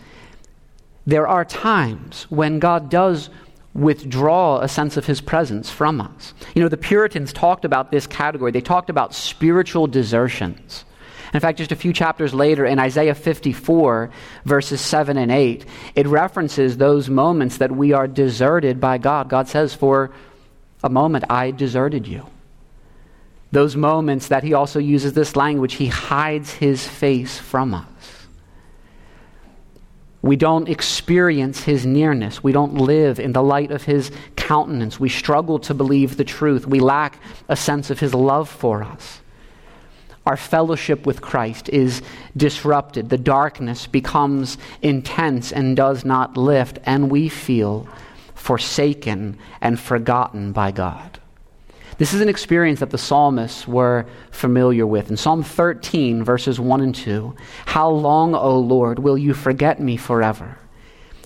there 1.05 1.27
are 1.27 1.45
times 1.45 2.25
when 2.31 2.57
God 2.57 2.89
does 2.89 3.29
withdraw 3.75 4.59
a 4.59 4.67
sense 4.67 4.97
of 4.97 5.05
his 5.05 5.21
presence 5.21 5.69
from 5.69 6.01
us. 6.01 6.33
You 6.55 6.63
know, 6.63 6.69
the 6.69 6.75
Puritans 6.75 7.31
talked 7.31 7.63
about 7.63 7.91
this 7.91 8.07
category, 8.07 8.51
they 8.51 8.61
talked 8.61 8.89
about 8.89 9.13
spiritual 9.13 9.85
desertions. 9.85 10.83
In 11.33 11.39
fact, 11.39 11.57
just 11.57 11.71
a 11.71 11.75
few 11.75 11.93
chapters 11.93 12.33
later, 12.33 12.63
in 12.65 12.77
Isaiah 12.77 13.15
54, 13.15 14.11
verses 14.45 14.79
7 14.79 15.17
and 15.17 15.31
8, 15.31 15.65
it 15.95 16.05
references 16.05 16.77
those 16.77 17.09
moments 17.09 17.57
that 17.57 17.71
we 17.71 17.91
are 17.91 18.07
deserted 18.07 18.79
by 18.79 18.99
God. 18.99 19.29
God 19.29 19.47
says, 19.47 19.73
For 19.73 20.11
a 20.83 20.89
moment, 20.89 21.25
I 21.29 21.49
deserted 21.49 22.07
you. 22.07 22.27
Those 23.51 23.75
moments 23.75 24.27
that 24.27 24.43
he 24.43 24.53
also 24.53 24.79
uses 24.79 25.13
this 25.13 25.35
language, 25.35 25.75
he 25.75 25.87
hides 25.87 26.53
his 26.53 26.87
face 26.87 27.39
from 27.39 27.73
us. 27.73 27.87
We 30.21 30.35
don't 30.35 30.69
experience 30.69 31.63
his 31.63 31.85
nearness. 31.85 32.43
We 32.43 32.51
don't 32.51 32.75
live 32.75 33.19
in 33.19 33.33
the 33.33 33.43
light 33.43 33.71
of 33.71 33.83
his 33.83 34.11
countenance. 34.35 34.99
We 34.99 35.09
struggle 35.09 35.59
to 35.59 35.73
believe 35.73 36.15
the 36.15 36.23
truth. 36.23 36.65
We 36.65 36.79
lack 36.79 37.19
a 37.49 37.55
sense 37.55 37.89
of 37.89 37.99
his 37.99 38.13
love 38.13 38.49
for 38.49 38.83
us 38.83 39.19
our 40.25 40.37
fellowship 40.37 41.05
with 41.05 41.21
Christ 41.21 41.69
is 41.69 42.01
disrupted. 42.35 43.09
The 43.09 43.17
darkness 43.17 43.87
becomes 43.87 44.57
intense 44.81 45.51
and 45.51 45.75
does 45.75 46.05
not 46.05 46.37
lift, 46.37 46.79
and 46.85 47.11
we 47.11 47.29
feel 47.29 47.87
forsaken 48.35 49.37
and 49.61 49.79
forgotten 49.79 50.51
by 50.51 50.71
God. 50.71 51.19
This 51.97 52.13
is 52.13 52.21
an 52.21 52.29
experience 52.29 52.79
that 52.79 52.89
the 52.89 52.97
psalmists 52.97 53.67
were 53.67 54.05
familiar 54.31 54.87
with. 54.87 55.09
In 55.09 55.17
Psalm 55.17 55.43
13, 55.43 56.23
verses 56.23 56.59
1 56.59 56.81
and 56.81 56.95
2, 56.95 57.35
How 57.65 57.89
long, 57.89 58.33
O 58.33 58.59
Lord, 58.59 58.99
will 58.99 59.17
you 59.17 59.33
forget 59.33 59.79
me 59.79 59.97
forever? 59.97 60.57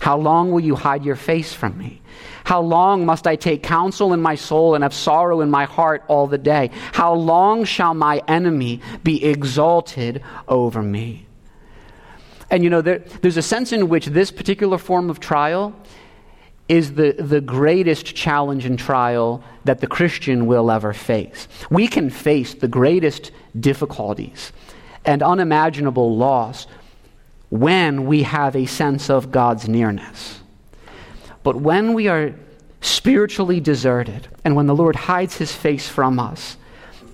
How 0.02 0.18
long 0.18 0.52
will 0.52 0.60
you 0.60 0.76
hide 0.76 1.06
your 1.06 1.16
face 1.16 1.54
from 1.54 1.78
me? 1.78 2.02
How 2.48 2.62
long 2.62 3.06
must 3.06 3.28
I 3.28 3.36
take 3.36 3.62
counsel 3.62 4.14
in 4.14 4.22
my 4.22 4.36
soul 4.36 4.74
and 4.74 4.82
have 4.82 4.94
sorrow 4.94 5.42
in 5.42 5.52
my 5.52 5.66
heart 5.66 6.06
all 6.08 6.28
the 6.28 6.38
day? 6.38 6.72
How 6.94 7.14
long 7.14 7.66
shall 7.66 7.94
my 7.94 8.22
enemy 8.26 8.80
be 9.04 9.26
exalted 9.26 10.24
over 10.48 10.82
me? 10.82 11.26
And 12.50 12.64
you 12.64 12.70
know, 12.70 12.80
there, 12.82 13.00
there's 13.00 13.36
a 13.36 13.42
sense 13.42 13.74
in 13.74 13.90
which 13.90 14.06
this 14.06 14.32
particular 14.32 14.78
form 14.78 15.10
of 15.10 15.20
trial 15.20 15.76
is 16.70 16.94
the, 16.94 17.18
the 17.20 17.42
greatest 17.42 18.16
challenge 18.16 18.64
and 18.64 18.80
trial 18.80 19.44
that 19.66 19.82
the 19.82 19.88
Christian 19.88 20.46
will 20.46 20.72
ever 20.72 20.94
face. 20.94 21.50
We 21.70 21.86
can 21.86 22.10
face 22.10 22.54
the 22.54 22.70
greatest 22.70 23.32
difficulties 23.60 24.54
and 25.04 25.22
unimaginable 25.22 26.16
loss 26.16 26.66
when 27.50 28.06
we 28.06 28.24
have 28.24 28.56
a 28.56 28.68
sense 28.68 29.10
of 29.10 29.34
God's 29.34 29.68
nearness. 29.68 30.40
But 31.48 31.56
when 31.56 31.94
we 31.94 32.10
are 32.10 32.36
spiritually 32.82 33.62
deserted 33.62 34.28
and 34.44 34.58
when 34.58 34.68
the 34.68 34.76
Lord 34.76 34.98
hides 34.98 35.38
his 35.38 35.50
face 35.50 35.88
from 35.88 36.20
us, 36.20 36.58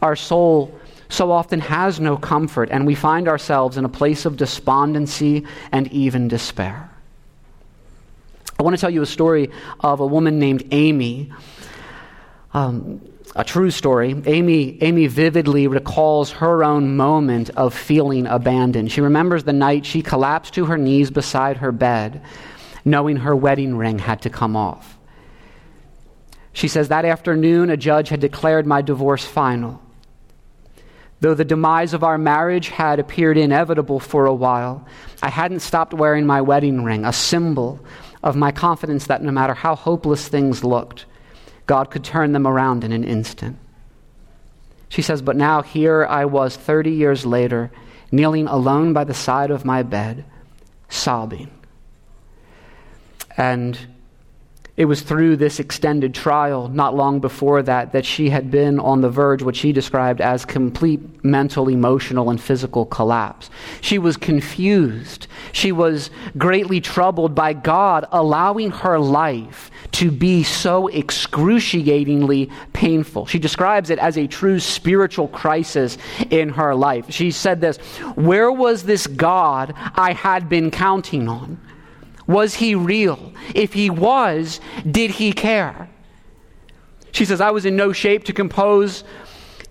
our 0.01 0.15
soul 0.15 0.73
so 1.07 1.29
often 1.29 1.59
has 1.59 1.99
no 1.99 2.17
comfort 2.17 2.69
and 2.71 2.87
we 2.87 2.95
find 2.95 3.27
ourselves 3.27 3.77
in 3.77 3.85
a 3.85 3.89
place 3.89 4.25
of 4.25 4.35
despondency 4.35 5.45
and 5.71 5.87
even 5.91 6.29
despair. 6.29 6.89
I 8.59 8.63
want 8.63 8.75
to 8.75 8.81
tell 8.81 8.89
you 8.89 9.03
a 9.03 9.05
story 9.05 9.51
of 9.81 9.99
a 9.99 10.07
woman 10.07 10.39
named 10.39 10.67
Amy. 10.71 11.31
Um, 12.55 13.01
a 13.35 13.43
true 13.43 13.69
story. 13.69 14.19
Amy, 14.25 14.81
Amy 14.81 15.05
vividly 15.05 15.67
recalls 15.67 16.31
her 16.31 16.63
own 16.63 16.95
moment 16.95 17.51
of 17.51 17.73
feeling 17.73 18.25
abandoned. 18.25 18.91
She 18.91 19.01
remembers 19.01 19.43
the 19.43 19.53
night 19.53 19.85
she 19.85 20.01
collapsed 20.01 20.55
to 20.55 20.65
her 20.65 20.77
knees 20.77 21.11
beside 21.11 21.57
her 21.57 21.71
bed, 21.71 22.23
knowing 22.85 23.17
her 23.17 23.35
wedding 23.35 23.75
ring 23.75 23.99
had 23.99 24.21
to 24.21 24.29
come 24.29 24.55
off. 24.55 24.97
She 26.53 26.67
says, 26.67 26.89
That 26.89 27.05
afternoon, 27.05 27.69
a 27.69 27.77
judge 27.77 28.09
had 28.09 28.19
declared 28.19 28.67
my 28.67 28.81
divorce 28.81 29.25
final. 29.25 29.81
Though 31.19 31.33
the 31.33 31.45
demise 31.45 31.93
of 31.93 32.03
our 32.03 32.17
marriage 32.17 32.67
had 32.67 32.99
appeared 32.99 33.37
inevitable 33.37 33.99
for 33.99 34.25
a 34.25 34.33
while, 34.33 34.85
I 35.21 35.29
hadn't 35.29 35.61
stopped 35.61 35.93
wearing 35.93 36.25
my 36.25 36.41
wedding 36.41 36.83
ring, 36.83 37.05
a 37.05 37.13
symbol 37.13 37.79
of 38.21 38.35
my 38.35 38.51
confidence 38.51 39.07
that 39.07 39.23
no 39.23 39.31
matter 39.31 39.53
how 39.53 39.75
hopeless 39.75 40.27
things 40.27 40.63
looked, 40.63 41.05
God 41.65 41.89
could 41.91 42.03
turn 42.03 42.33
them 42.33 42.45
around 42.45 42.83
in 42.83 42.91
an 42.91 43.03
instant. 43.03 43.57
She 44.89 45.01
says, 45.01 45.21
But 45.21 45.37
now 45.37 45.61
here 45.61 46.05
I 46.05 46.25
was 46.25 46.55
30 46.55 46.91
years 46.91 47.25
later, 47.25 47.71
kneeling 48.11 48.47
alone 48.47 48.93
by 48.93 49.05
the 49.05 49.13
side 49.13 49.49
of 49.49 49.65
my 49.65 49.81
bed, 49.81 50.25
sobbing. 50.89 51.49
And 53.37 53.77
it 54.75 54.85
was 54.85 55.01
through 55.01 55.37
this 55.37 55.59
extended 55.59 56.15
trial, 56.15 56.67
not 56.67 56.95
long 56.95 57.19
before 57.19 57.61
that, 57.61 57.91
that 57.91 58.07
she 58.07 58.31
had 58.31 58.49
been 58.49 58.79
on 58.79 59.01
the 59.01 59.09
verge, 59.09 59.43
what 59.43 59.55
she 59.55 59.71
described 59.71 60.19
as 60.19 60.45
complete 60.45 61.23
mental, 61.23 61.69
emotional, 61.69 62.31
and 62.31 62.41
physical 62.41 62.87
collapse. 62.87 63.51
She 63.81 63.99
was 63.99 64.17
confused. 64.17 65.27
She 65.51 65.71
was 65.71 66.09
greatly 66.39 66.81
troubled 66.81 67.35
by 67.35 67.53
God 67.53 68.07
allowing 68.11 68.71
her 68.71 68.97
life 68.97 69.69
to 69.91 70.09
be 70.09 70.41
so 70.41 70.87
excruciatingly 70.87 72.49
painful. 72.73 73.27
She 73.27 73.37
describes 73.37 73.91
it 73.91 73.99
as 73.99 74.17
a 74.17 74.25
true 74.25 74.59
spiritual 74.59 75.27
crisis 75.27 75.99
in 76.31 76.49
her 76.49 76.73
life. 76.73 77.11
She 77.11 77.29
said 77.29 77.61
this 77.61 77.77
Where 78.15 78.51
was 78.51 78.81
this 78.81 79.05
God 79.05 79.75
I 79.77 80.13
had 80.13 80.49
been 80.49 80.71
counting 80.71 81.29
on? 81.29 81.59
Was 82.27 82.55
he 82.55 82.75
real? 82.75 83.33
If 83.53 83.73
he 83.73 83.89
was, 83.89 84.59
did 84.89 85.11
he 85.11 85.33
care? 85.33 85.89
She 87.11 87.25
says, 87.25 87.41
I 87.41 87.51
was 87.51 87.65
in 87.65 87.75
no 87.75 87.93
shape 87.93 88.23
to 88.25 88.33
compose 88.33 89.03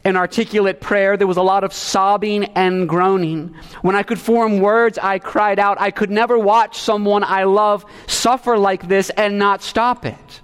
an 0.04 0.16
articulate 0.16 0.80
prayer. 0.80 1.16
There 1.16 1.26
was 1.26 1.36
a 1.36 1.42
lot 1.42 1.64
of 1.64 1.72
sobbing 1.72 2.44
and 2.44 2.88
groaning. 2.88 3.54
When 3.82 3.96
I 3.96 4.02
could 4.02 4.18
form 4.18 4.60
words, 4.60 4.98
I 4.98 5.18
cried 5.18 5.58
out. 5.58 5.80
I 5.80 5.90
could 5.90 6.10
never 6.10 6.38
watch 6.38 6.78
someone 6.78 7.24
I 7.24 7.44
love 7.44 7.84
suffer 8.06 8.58
like 8.58 8.88
this 8.88 9.10
and 9.10 9.38
not 9.38 9.62
stop 9.62 10.04
it. 10.04 10.40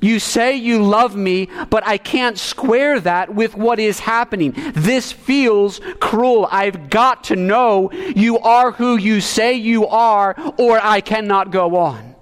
You 0.00 0.18
say 0.18 0.56
you 0.56 0.82
love 0.82 1.16
me, 1.16 1.48
but 1.70 1.86
I 1.86 1.96
can't 1.96 2.38
square 2.38 3.00
that 3.00 3.34
with 3.34 3.56
what 3.56 3.78
is 3.78 3.98
happening. 3.98 4.52
This 4.74 5.10
feels 5.10 5.80
cruel. 6.00 6.46
I've 6.50 6.90
got 6.90 7.24
to 7.24 7.36
know 7.36 7.90
you 7.92 8.38
are 8.38 8.72
who 8.72 8.96
you 8.96 9.20
say 9.20 9.54
you 9.54 9.86
are, 9.86 10.36
or 10.58 10.78
I 10.82 11.00
cannot 11.00 11.50
go 11.50 11.76
on. 11.76 12.14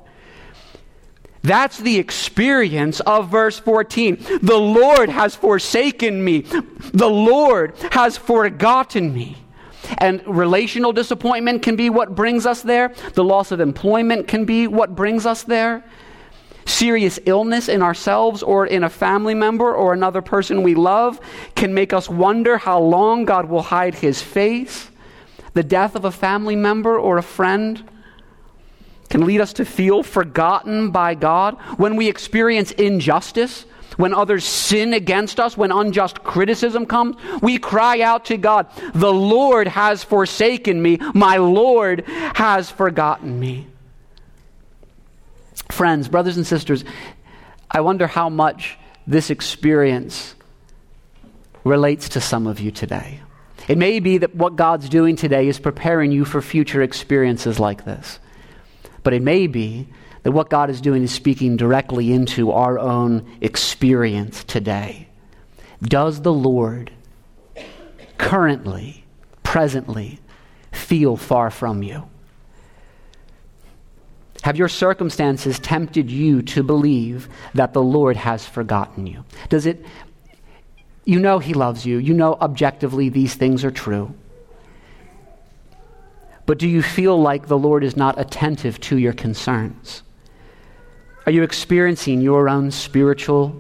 That's 1.43 1.79
the 1.79 1.99
experience 1.99 3.01
of 3.01 3.29
verse 3.29 3.59
14. 3.59 4.25
The 4.41 4.57
Lord 4.57 5.11
has 5.11 5.35
forsaken 5.35 6.25
me. 6.25 6.41
The 6.41 7.11
Lord 7.11 7.77
has 7.91 8.17
forgotten 8.17 9.13
me. 9.13 9.37
And 9.99 10.23
relational 10.27 10.93
disappointment 10.93 11.63
can 11.63 11.77
be 11.77 11.91
what 11.91 12.15
brings 12.15 12.47
us 12.47 12.63
there. 12.63 12.95
The 13.13 13.25
loss 13.25 13.53
of 13.53 13.61
employment 13.61 14.27
can 14.27 14.47
be 14.47 14.67
what 14.67 14.95
brings 14.95 15.27
us 15.27 15.43
there 15.43 15.85
serious 16.67 17.19
illness 17.27 17.69
in 17.69 17.83
ourselves 17.83 18.43
or 18.43 18.67
in 18.67 18.85
a 18.85 18.89
family 18.89 19.35
member 19.35 19.73
or 19.75 19.93
another 19.93 20.23
person 20.23 20.63
we 20.63 20.75
love 20.75 21.21
can 21.55 21.75
make 21.75 21.93
us 21.93 22.09
wonder 22.09 22.57
how 22.57 22.81
long 22.81 23.25
God 23.25 23.49
will 23.49 23.63
hide 23.63 23.95
his 23.95 24.23
face. 24.23 24.91
The 25.55 25.63
death 25.63 25.95
of 25.95 26.05
a 26.05 26.11
family 26.11 26.57
member 26.57 26.99
or 26.99 27.19
a 27.19 27.23
friend 27.23 27.89
can 29.09 29.27
lead 29.27 29.41
us 29.41 29.53
to 29.55 29.65
feel 29.65 30.03
forgotten 30.03 30.91
by 30.91 31.15
God. 31.15 31.55
When 31.77 31.97
we 31.97 32.09
experience 32.09 32.73
injustice, 32.73 33.65
when 33.97 34.13
others 34.13 34.45
sin 34.45 34.93
against 34.93 35.39
us, 35.39 35.57
when 35.57 35.71
unjust 35.71 36.25
criticism 36.25 36.87
comes, 36.87 37.17
we 37.41 37.59
cry 37.59 38.01
out 38.01 38.25
to 38.27 38.37
God, 38.37 38.67
The 38.95 39.13
Lord 39.13 39.69
has 39.69 40.03
forsaken 40.03 40.83
me, 40.83 40.99
my 41.15 41.37
Lord 41.37 42.05
has 42.07 42.71
forgotten 42.71 43.39
me. 43.39 43.69
Friends, 45.75 46.07
brothers 46.07 46.37
and 46.37 46.47
sisters, 46.47 46.85
I 47.69 47.81
wonder 47.81 48.07
how 48.07 48.29
much 48.29 48.79
this 49.09 49.29
experience 49.29 50.37
relates 51.65 52.11
to 52.11 52.21
some 52.21 52.47
of 52.47 52.61
you 52.61 52.71
today. 52.71 53.21
It 53.67 53.77
may 53.77 53.99
be 53.99 54.19
that 54.19 54.37
what 54.37 54.55
God's 54.55 54.89
doing 54.89 55.17
today 55.17 55.49
is 55.49 55.59
preparing 55.59 56.13
you 56.13 56.25
for 56.25 56.41
future 56.41 56.81
experiences 56.81 57.59
like 57.59 57.85
this. 57.85 58.21
But 59.03 59.15
it 59.15 59.23
may 59.23 59.49
be 59.49 59.89
that 60.23 60.31
what 60.31 60.49
God 60.49 60.71
is 60.71 60.81
doing 60.81 61.03
is 61.03 61.11
speaking 61.11 61.57
directly 61.57 62.13
into 62.13 62.53
our 62.53 62.79
own 62.79 63.29
experience 63.41 64.45
today. 64.45 65.09
Does 65.83 66.21
the 66.21 66.33
Lord 66.33 66.93
currently, 68.17 69.05
presently, 69.43 70.21
feel 70.71 71.17
far 71.17 71.51
from 71.51 71.83
you? 71.83 72.09
Have 74.45 74.59
your 74.59 74.69
circumstances 74.69 75.59
tempted 75.59 76.11
you 76.11 76.43
to 76.43 76.63
believe 76.63 77.31
that 77.55 77.73
the 77.73 77.83
Lord 77.83 78.15
has 78.19 78.45
forgotten 78.45 79.07
you? 79.07 79.25
Does 79.49 79.65
it, 79.65 79.87
you 81.07 81.19
know 81.19 81.39
He 81.39 81.55
loves 81.55 81.87
you, 81.87 81.97
you 81.97 82.13
know 82.13 82.35
objectively 82.35 83.09
these 83.09 83.33
things 83.33 83.65
are 83.65 83.71
true. 83.71 84.15
But 86.45 86.59
do 86.59 86.69
you 86.69 86.83
feel 86.83 87.19
like 87.19 87.49
the 87.49 87.57
Lord 87.57 87.83
is 87.83 87.97
not 87.97 88.21
attentive 88.21 88.79
to 88.81 88.99
your 88.99 89.15
concerns? 89.15 90.03
Are 91.25 91.33
you 91.33 91.43
experiencing 91.43 92.21
your 92.21 92.51
own 92.51 92.71
spiritual 92.71 93.57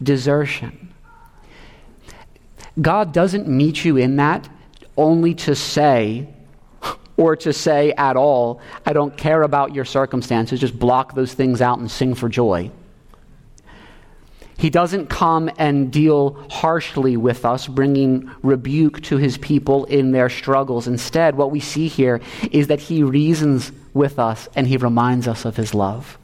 desertion? 0.00 0.94
God 2.80 3.12
doesn't 3.12 3.48
meet 3.48 3.84
you 3.84 3.96
in 3.96 4.14
that 4.14 4.48
only 4.96 5.34
to 5.34 5.56
say, 5.56 6.28
or 7.20 7.36
to 7.36 7.52
say 7.52 7.92
at 7.98 8.16
all, 8.16 8.62
I 8.86 8.94
don't 8.94 9.14
care 9.14 9.42
about 9.42 9.74
your 9.74 9.84
circumstances, 9.84 10.58
just 10.58 10.78
block 10.78 11.14
those 11.14 11.34
things 11.34 11.60
out 11.60 11.78
and 11.78 11.90
sing 11.90 12.14
for 12.14 12.30
joy. 12.30 12.70
He 14.56 14.70
doesn't 14.70 15.10
come 15.10 15.50
and 15.58 15.92
deal 15.92 16.42
harshly 16.50 17.18
with 17.18 17.44
us, 17.44 17.68
bringing 17.68 18.30
rebuke 18.42 19.02
to 19.02 19.18
his 19.18 19.36
people 19.36 19.84
in 19.84 20.12
their 20.12 20.30
struggles. 20.30 20.88
Instead, 20.88 21.34
what 21.34 21.50
we 21.50 21.60
see 21.60 21.88
here 21.88 22.22
is 22.50 22.68
that 22.68 22.80
he 22.80 23.02
reasons 23.02 23.70
with 23.92 24.18
us 24.18 24.48
and 24.56 24.66
he 24.66 24.78
reminds 24.78 25.28
us 25.28 25.44
of 25.44 25.56
his 25.56 25.74
love. 25.74 26.18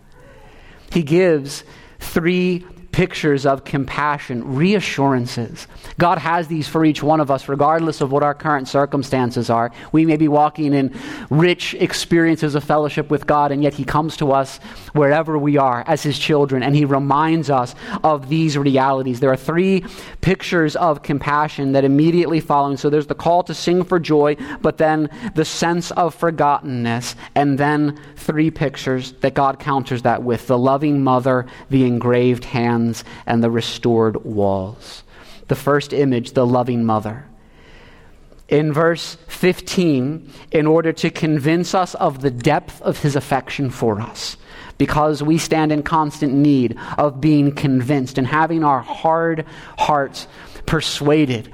He 0.92 1.02
gives 1.02 1.62
three 1.98 2.64
pictures 2.92 3.44
of 3.44 3.64
compassion, 3.64 4.54
reassurances. 4.54 5.66
God 5.98 6.18
has 6.18 6.48
these 6.48 6.68
for 6.68 6.84
each 6.84 7.02
one 7.02 7.20
of 7.20 7.30
us, 7.30 7.48
regardless 7.48 8.00
of 8.00 8.12
what 8.12 8.22
our 8.22 8.34
current 8.34 8.68
circumstances 8.68 9.48
are. 9.48 9.72
We 9.92 10.04
may 10.04 10.16
be 10.16 10.28
walking 10.28 10.74
in 10.74 10.94
rich 11.30 11.74
experiences 11.74 12.54
of 12.54 12.64
fellowship 12.64 13.10
with 13.10 13.26
God, 13.26 13.52
and 13.52 13.62
yet 13.62 13.74
He 13.74 13.84
comes 13.84 14.16
to 14.18 14.32
us 14.32 14.58
wherever 14.92 15.38
we 15.38 15.56
are 15.56 15.84
as 15.86 16.02
His 16.02 16.18
children, 16.18 16.62
and 16.62 16.76
He 16.76 16.84
reminds 16.84 17.48
us 17.48 17.74
of 18.04 18.28
these 18.28 18.58
realities. 18.58 19.20
There 19.20 19.32
are 19.32 19.36
three 19.36 19.84
pictures 20.20 20.76
of 20.76 21.02
compassion 21.02 21.72
that 21.72 21.84
immediately 21.84 22.40
follow. 22.40 22.76
So 22.76 22.90
there's 22.90 23.06
the 23.06 23.14
call 23.14 23.42
to 23.44 23.54
sing 23.54 23.84
for 23.84 23.98
joy, 23.98 24.36
but 24.60 24.78
then 24.78 25.08
the 25.34 25.44
sense 25.44 25.90
of 25.92 26.18
forgottenness, 26.18 27.14
and 27.34 27.58
then 27.58 27.98
three 28.16 28.50
pictures 28.50 29.12
that 29.20 29.34
God 29.34 29.58
counters 29.60 30.02
that 30.02 30.22
with 30.22 30.46
the 30.46 30.58
loving 30.58 31.04
mother, 31.04 31.46
the 31.70 31.84
engraved 31.84 32.44
hands 32.44 33.04
and 33.26 33.42
the 33.42 33.50
restored 33.50 34.24
walls. 34.24 35.04
The 35.48 35.54
first 35.54 35.92
image, 35.92 36.32
the 36.32 36.46
loving 36.46 36.84
mother. 36.84 37.26
In 38.48 38.72
verse 38.72 39.16
15, 39.28 40.30
in 40.52 40.66
order 40.66 40.92
to 40.92 41.10
convince 41.10 41.74
us 41.74 41.94
of 41.96 42.20
the 42.20 42.30
depth 42.30 42.80
of 42.82 43.00
his 43.00 43.16
affection 43.16 43.70
for 43.70 44.00
us, 44.00 44.36
because 44.78 45.22
we 45.22 45.38
stand 45.38 45.72
in 45.72 45.82
constant 45.82 46.32
need 46.32 46.78
of 46.96 47.20
being 47.20 47.52
convinced 47.52 48.18
and 48.18 48.26
having 48.26 48.62
our 48.62 48.80
hard 48.80 49.46
hearts 49.78 50.28
persuaded 50.64 51.52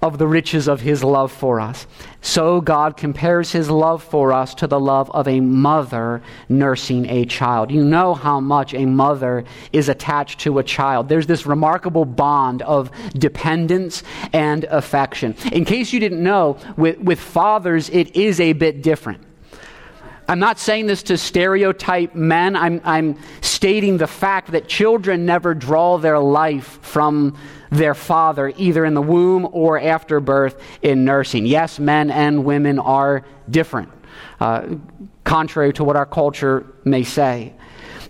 of 0.00 0.18
the 0.18 0.26
riches 0.26 0.68
of 0.68 0.80
his 0.80 1.02
love 1.02 1.32
for 1.32 1.60
us. 1.60 1.86
So 2.20 2.60
God 2.60 2.96
compares 2.96 3.50
his 3.50 3.68
love 3.68 4.02
for 4.02 4.32
us 4.32 4.54
to 4.56 4.68
the 4.68 4.78
love 4.78 5.10
of 5.10 5.26
a 5.26 5.40
mother 5.40 6.22
nursing 6.48 7.08
a 7.10 7.24
child. 7.24 7.72
You 7.72 7.84
know 7.84 8.14
how 8.14 8.38
much 8.38 8.74
a 8.74 8.86
mother 8.86 9.44
is 9.72 9.88
attached 9.88 10.40
to 10.40 10.58
a 10.60 10.62
child. 10.62 11.08
There's 11.08 11.26
this 11.26 11.46
remarkable 11.46 12.04
bond 12.04 12.62
of 12.62 12.90
dependence 13.14 14.04
and 14.32 14.64
affection. 14.64 15.34
In 15.50 15.64
case 15.64 15.92
you 15.92 15.98
didn't 15.98 16.22
know, 16.22 16.58
with, 16.76 16.98
with 16.98 17.18
fathers, 17.18 17.90
it 17.90 18.14
is 18.14 18.38
a 18.38 18.52
bit 18.52 18.82
different. 18.82 19.22
I'm 20.28 20.38
not 20.38 20.58
saying 20.58 20.86
this 20.86 21.02
to 21.04 21.16
stereotype 21.16 22.14
men. 22.14 22.54
I'm, 22.54 22.82
I'm 22.84 23.18
stating 23.40 23.96
the 23.96 24.06
fact 24.06 24.52
that 24.52 24.68
children 24.68 25.24
never 25.24 25.54
draw 25.54 25.96
their 25.96 26.18
life 26.18 26.78
from 26.82 27.36
their 27.70 27.94
father, 27.94 28.52
either 28.56 28.84
in 28.84 28.94
the 28.94 29.02
womb 29.02 29.48
or 29.52 29.78
after 29.78 30.20
birth 30.20 30.60
in 30.82 31.04
nursing. 31.04 31.46
Yes, 31.46 31.78
men 31.78 32.10
and 32.10 32.44
women 32.44 32.78
are 32.78 33.24
different, 33.50 33.90
uh, 34.40 34.66
contrary 35.24 35.72
to 35.74 35.84
what 35.84 35.96
our 35.96 36.06
culture 36.06 36.66
may 36.84 37.02
say. 37.02 37.52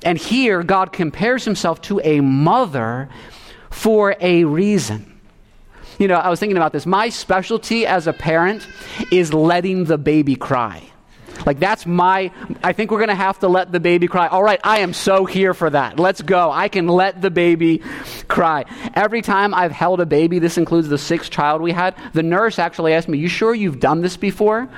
And 0.05 0.17
here, 0.17 0.63
God 0.63 0.93
compares 0.93 1.45
himself 1.45 1.81
to 1.83 2.01
a 2.05 2.21
mother 2.21 3.09
for 3.71 4.15
a 4.21 4.45
reason. 4.45 5.21
You 5.99 6.07
know, 6.07 6.15
I 6.15 6.29
was 6.29 6.39
thinking 6.39 6.57
about 6.57 6.73
this. 6.73 6.87
My 6.87 7.09
specialty 7.09 7.85
as 7.85 8.07
a 8.07 8.13
parent 8.13 8.67
is 9.11 9.35
letting 9.35 9.85
the 9.85 9.99
baby 9.99 10.37
cry. 10.37 10.85
Like, 11.47 11.59
that's 11.59 11.87
my, 11.87 12.31
I 12.63 12.73
think 12.73 12.91
we're 12.91 12.99
going 12.99 13.09
to 13.09 13.15
have 13.15 13.39
to 13.41 13.49
let 13.49 13.73
the 13.73 13.81
baby 13.81 14.07
cry. 14.09 14.29
All 14.29 14.43
right, 14.43 14.61
I 14.65 14.81
am 14.81 14.93
so 14.93 15.25
here 15.25 15.55
for 15.55 15.71
that. 15.71 15.99
Let's 15.99 16.23
go. 16.23 16.51
I 16.51 16.69
can 16.69 16.87
let 16.87 17.21
the 17.21 17.31
baby 17.31 17.83
cry. 18.29 18.65
Every 18.95 19.23
time 19.23 19.55
I've 19.55 19.73
held 19.73 20.01
a 20.01 20.07
baby, 20.07 20.39
this 20.39 20.59
includes 20.59 20.89
the 20.89 20.99
sixth 20.99 21.31
child 21.31 21.63
we 21.63 21.73
had, 21.73 21.95
the 22.13 22.23
nurse 22.23 22.59
actually 22.59 22.93
asked 22.93 23.09
me, 23.09 23.19
You 23.19 23.29
sure 23.29 23.55
you've 23.55 23.81
done 23.81 24.03
this 24.03 24.17
before? 24.17 24.69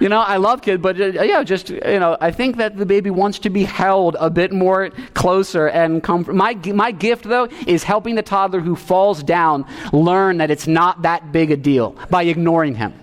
You 0.00 0.08
know, 0.08 0.20
I 0.20 0.36
love 0.36 0.62
kids, 0.62 0.80
but 0.82 1.00
uh, 1.00 1.22
yeah, 1.22 1.42
just, 1.42 1.70
you 1.70 1.98
know, 1.98 2.16
I 2.20 2.30
think 2.30 2.56
that 2.56 2.76
the 2.76 2.86
baby 2.86 3.10
wants 3.10 3.40
to 3.40 3.50
be 3.50 3.64
held 3.64 4.16
a 4.18 4.30
bit 4.30 4.52
more 4.52 4.90
closer 5.14 5.68
and 5.68 6.02
comfort. 6.02 6.34
My, 6.34 6.54
my 6.54 6.90
gift, 6.92 7.24
though, 7.24 7.48
is 7.66 7.82
helping 7.82 8.14
the 8.14 8.22
toddler 8.22 8.60
who 8.60 8.76
falls 8.76 9.22
down 9.22 9.66
learn 9.92 10.38
that 10.38 10.50
it's 10.50 10.66
not 10.66 11.02
that 11.02 11.32
big 11.32 11.50
a 11.50 11.56
deal 11.56 11.96
by 12.10 12.24
ignoring 12.24 12.74
him. 12.74 12.94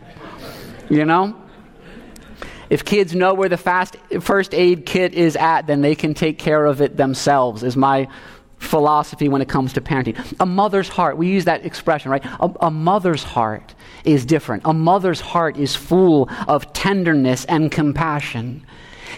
You 0.89 1.05
know? 1.05 1.35
If 2.69 2.85
kids 2.85 3.13
know 3.15 3.33
where 3.33 3.49
the 3.49 3.57
fast, 3.57 3.95
first 4.21 4.53
aid 4.53 4.85
kit 4.85 5.13
is 5.13 5.35
at, 5.35 5.67
then 5.67 5.81
they 5.81 5.95
can 5.95 6.13
take 6.13 6.37
care 6.39 6.65
of 6.65 6.81
it 6.81 6.97
themselves, 6.97 7.63
is 7.63 7.77
my 7.77 8.07
philosophy 8.57 9.29
when 9.29 9.41
it 9.41 9.47
comes 9.47 9.73
to 9.73 9.81
parenting. 9.81 10.15
A 10.39 10.45
mother's 10.45 10.89
heart, 10.89 11.17
we 11.17 11.27
use 11.27 11.45
that 11.45 11.65
expression, 11.65 12.11
right? 12.11 12.25
A, 12.25 12.51
a, 12.61 12.71
mother's 12.71 13.23
heart 13.23 13.75
is 14.03 14.25
different. 14.25 14.63
A 14.65 14.73
mother's 14.73 15.21
heart 15.21 15.57
is 15.57 15.75
full 15.75 16.29
of 16.47 16.71
tenderness 16.73 17.45
and 17.45 17.71
compassion. 17.71 18.64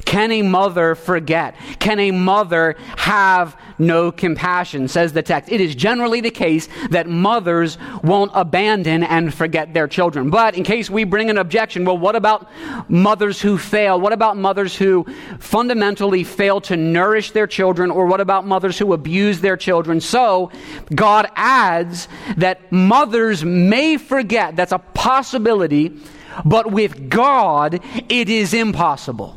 Can 0.06 0.32
a 0.32 0.42
mother 0.42 0.96
forget? 0.96 1.56
Can 1.80 2.00
a 2.00 2.12
mother 2.12 2.76
have 2.98 3.58
no 3.80 4.12
compassion? 4.12 4.88
Says 4.88 5.14
the 5.14 5.22
text. 5.22 5.52
It 5.52 5.62
is 5.62 5.76
generally 5.76 6.22
the 6.22 6.32
case 6.32 6.68
that 6.90 7.08
mothers 7.08 7.78
won't 8.04 8.32
abandon 8.34 9.04
and 9.04 9.34
forget 9.34 9.74
their 9.74 9.88
children. 9.88 10.30
But 10.30 10.56
in 10.56 10.64
case 10.64 10.90
we 10.90 11.04
bring 11.04 11.30
an 11.30 11.38
objection, 11.38 11.86
well, 11.86 11.98
what 11.98 12.16
about 12.16 12.50
mothers 12.90 13.42
who 13.42 13.58
fail? 13.58 14.00
What 14.00 14.14
about 14.14 14.38
mothers 14.38 14.76
who 14.76 15.06
fundamentally 15.40 16.24
fail 16.24 16.62
to 16.62 16.78
nourish 16.78 17.32
their 17.32 17.48
children? 17.48 17.92
Or 17.92 18.06
what 18.06 18.22
about 18.22 18.46
mothers 18.46 18.78
who 18.78 18.94
abuse 18.94 19.42
their 19.42 19.58
children? 19.58 20.02
So 20.02 20.52
God 20.94 21.30
adds 21.36 22.08
that 22.38 22.72
mothers 22.72 23.44
may 23.44 23.98
forget. 23.98 24.56
That's 24.56 24.72
a 24.72 24.80
possibility. 24.80 26.00
But 26.46 26.72
with 26.72 27.10
God, 27.10 27.80
it 28.10 28.30
is 28.30 28.54
impossible. 28.54 29.36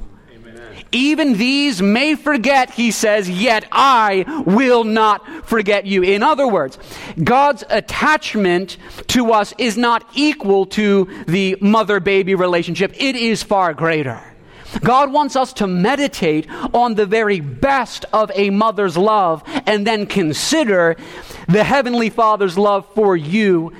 Even 0.92 1.34
these 1.34 1.80
may 1.80 2.16
forget, 2.16 2.70
he 2.70 2.90
says, 2.90 3.30
yet 3.30 3.66
I 3.70 4.24
will 4.46 4.84
not 4.84 5.46
forget 5.46 5.86
you. 5.86 6.02
In 6.02 6.22
other 6.22 6.48
words, 6.48 6.78
God's 7.22 7.62
attachment 7.70 8.76
to 9.08 9.32
us 9.32 9.54
is 9.56 9.76
not 9.76 10.04
equal 10.14 10.66
to 10.66 11.08
the 11.26 11.56
mother 11.60 12.00
baby 12.00 12.34
relationship, 12.34 12.92
it 12.96 13.14
is 13.14 13.42
far 13.42 13.72
greater. 13.72 14.20
God 14.80 15.12
wants 15.12 15.34
us 15.36 15.52
to 15.54 15.66
meditate 15.66 16.48
on 16.72 16.94
the 16.94 17.06
very 17.06 17.40
best 17.40 18.04
of 18.12 18.30
a 18.34 18.50
mother's 18.50 18.96
love 18.96 19.42
and 19.66 19.86
then 19.86 20.06
consider 20.06 20.96
the 21.48 21.64
Heavenly 21.64 22.08
Father's 22.08 22.56
love 22.56 22.86
for 22.94 23.16
you 23.16 23.72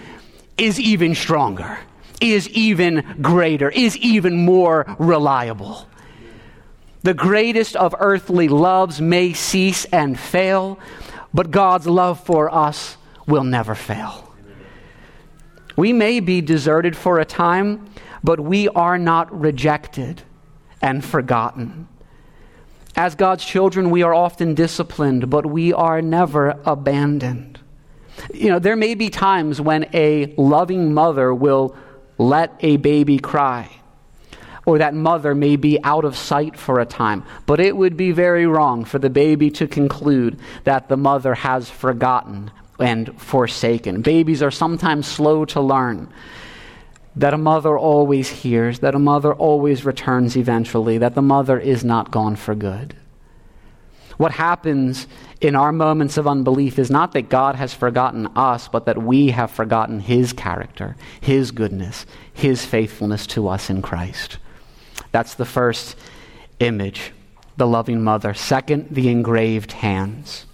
is 0.58 0.80
even 0.80 1.14
stronger, 1.14 1.78
is 2.20 2.48
even 2.50 3.18
greater, 3.22 3.70
is 3.70 3.96
even 3.98 4.44
more 4.44 4.84
reliable. 4.98 5.86
The 7.02 7.14
greatest 7.14 7.76
of 7.76 7.94
earthly 7.98 8.48
loves 8.48 9.00
may 9.00 9.32
cease 9.32 9.86
and 9.86 10.18
fail, 10.18 10.78
but 11.32 11.50
God's 11.50 11.86
love 11.86 12.20
for 12.20 12.54
us 12.54 12.96
will 13.26 13.44
never 13.44 13.74
fail. 13.74 14.34
We 15.76 15.92
may 15.94 16.20
be 16.20 16.42
deserted 16.42 16.94
for 16.96 17.18
a 17.18 17.24
time, 17.24 17.90
but 18.22 18.38
we 18.38 18.68
are 18.68 18.98
not 18.98 19.38
rejected 19.38 20.22
and 20.82 21.02
forgotten. 21.02 21.88
As 22.96 23.14
God's 23.14 23.44
children, 23.44 23.88
we 23.88 24.02
are 24.02 24.12
often 24.12 24.54
disciplined, 24.54 25.30
but 25.30 25.46
we 25.46 25.72
are 25.72 26.02
never 26.02 26.60
abandoned. 26.66 27.60
You 28.34 28.50
know, 28.50 28.58
there 28.58 28.76
may 28.76 28.94
be 28.94 29.08
times 29.08 29.58
when 29.58 29.88
a 29.94 30.34
loving 30.36 30.92
mother 30.92 31.32
will 31.32 31.74
let 32.18 32.56
a 32.60 32.76
baby 32.76 33.18
cry 33.18 33.79
or 34.70 34.78
that 34.78 34.94
mother 34.94 35.34
may 35.34 35.56
be 35.56 35.82
out 35.82 36.04
of 36.04 36.16
sight 36.16 36.56
for 36.56 36.78
a 36.78 36.86
time. 36.86 37.24
But 37.44 37.58
it 37.58 37.76
would 37.76 37.96
be 37.96 38.12
very 38.12 38.46
wrong 38.46 38.84
for 38.84 39.00
the 39.00 39.10
baby 39.10 39.50
to 39.50 39.66
conclude 39.66 40.38
that 40.62 40.88
the 40.88 40.96
mother 40.96 41.34
has 41.34 41.68
forgotten 41.68 42.52
and 42.78 43.20
forsaken. 43.20 44.00
Babies 44.00 44.44
are 44.44 44.52
sometimes 44.52 45.08
slow 45.08 45.44
to 45.46 45.60
learn 45.60 46.08
that 47.16 47.34
a 47.34 47.38
mother 47.38 47.76
always 47.76 48.28
hears, 48.28 48.78
that 48.78 48.94
a 48.94 48.98
mother 49.00 49.34
always 49.34 49.84
returns 49.84 50.36
eventually, 50.36 50.98
that 50.98 51.16
the 51.16 51.20
mother 51.20 51.58
is 51.58 51.82
not 51.82 52.12
gone 52.12 52.36
for 52.36 52.54
good. 52.54 52.94
What 54.18 54.30
happens 54.30 55.08
in 55.40 55.56
our 55.56 55.72
moments 55.72 56.16
of 56.16 56.28
unbelief 56.28 56.78
is 56.78 56.92
not 56.92 57.10
that 57.14 57.28
God 57.28 57.56
has 57.56 57.74
forgotten 57.74 58.28
us, 58.36 58.68
but 58.68 58.86
that 58.86 59.02
we 59.02 59.30
have 59.30 59.50
forgotten 59.50 59.98
His 59.98 60.32
character, 60.32 60.94
His 61.20 61.50
goodness, 61.50 62.06
His 62.32 62.64
faithfulness 62.64 63.26
to 63.28 63.48
us 63.48 63.68
in 63.68 63.82
Christ. 63.82 64.38
That's 65.12 65.34
the 65.34 65.44
first 65.44 65.96
image, 66.58 67.12
the 67.56 67.66
loving 67.66 68.02
mother. 68.02 68.34
Second, 68.34 68.88
the 68.90 69.08
engraved 69.08 69.72
hands. 69.72 70.46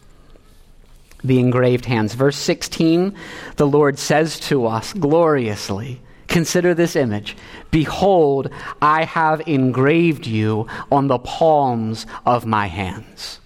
The 1.25 1.39
engraved 1.41 1.87
hands. 1.87 2.15
Verse 2.15 2.37
16, 2.37 3.15
the 3.57 3.67
Lord 3.67 3.99
says 3.99 4.39
to 4.41 4.67
us 4.67 4.93
gloriously, 4.93 6.01
Consider 6.29 6.75
this 6.75 6.97
image. 6.97 7.37
Behold, 7.71 8.51
I 8.83 9.05
have 9.05 9.47
engraved 9.49 10.27
you 10.27 10.67
on 10.91 11.07
the 11.07 11.19
palms 11.19 12.07
of 12.27 12.45
my 12.45 12.67
hands. 12.67 13.41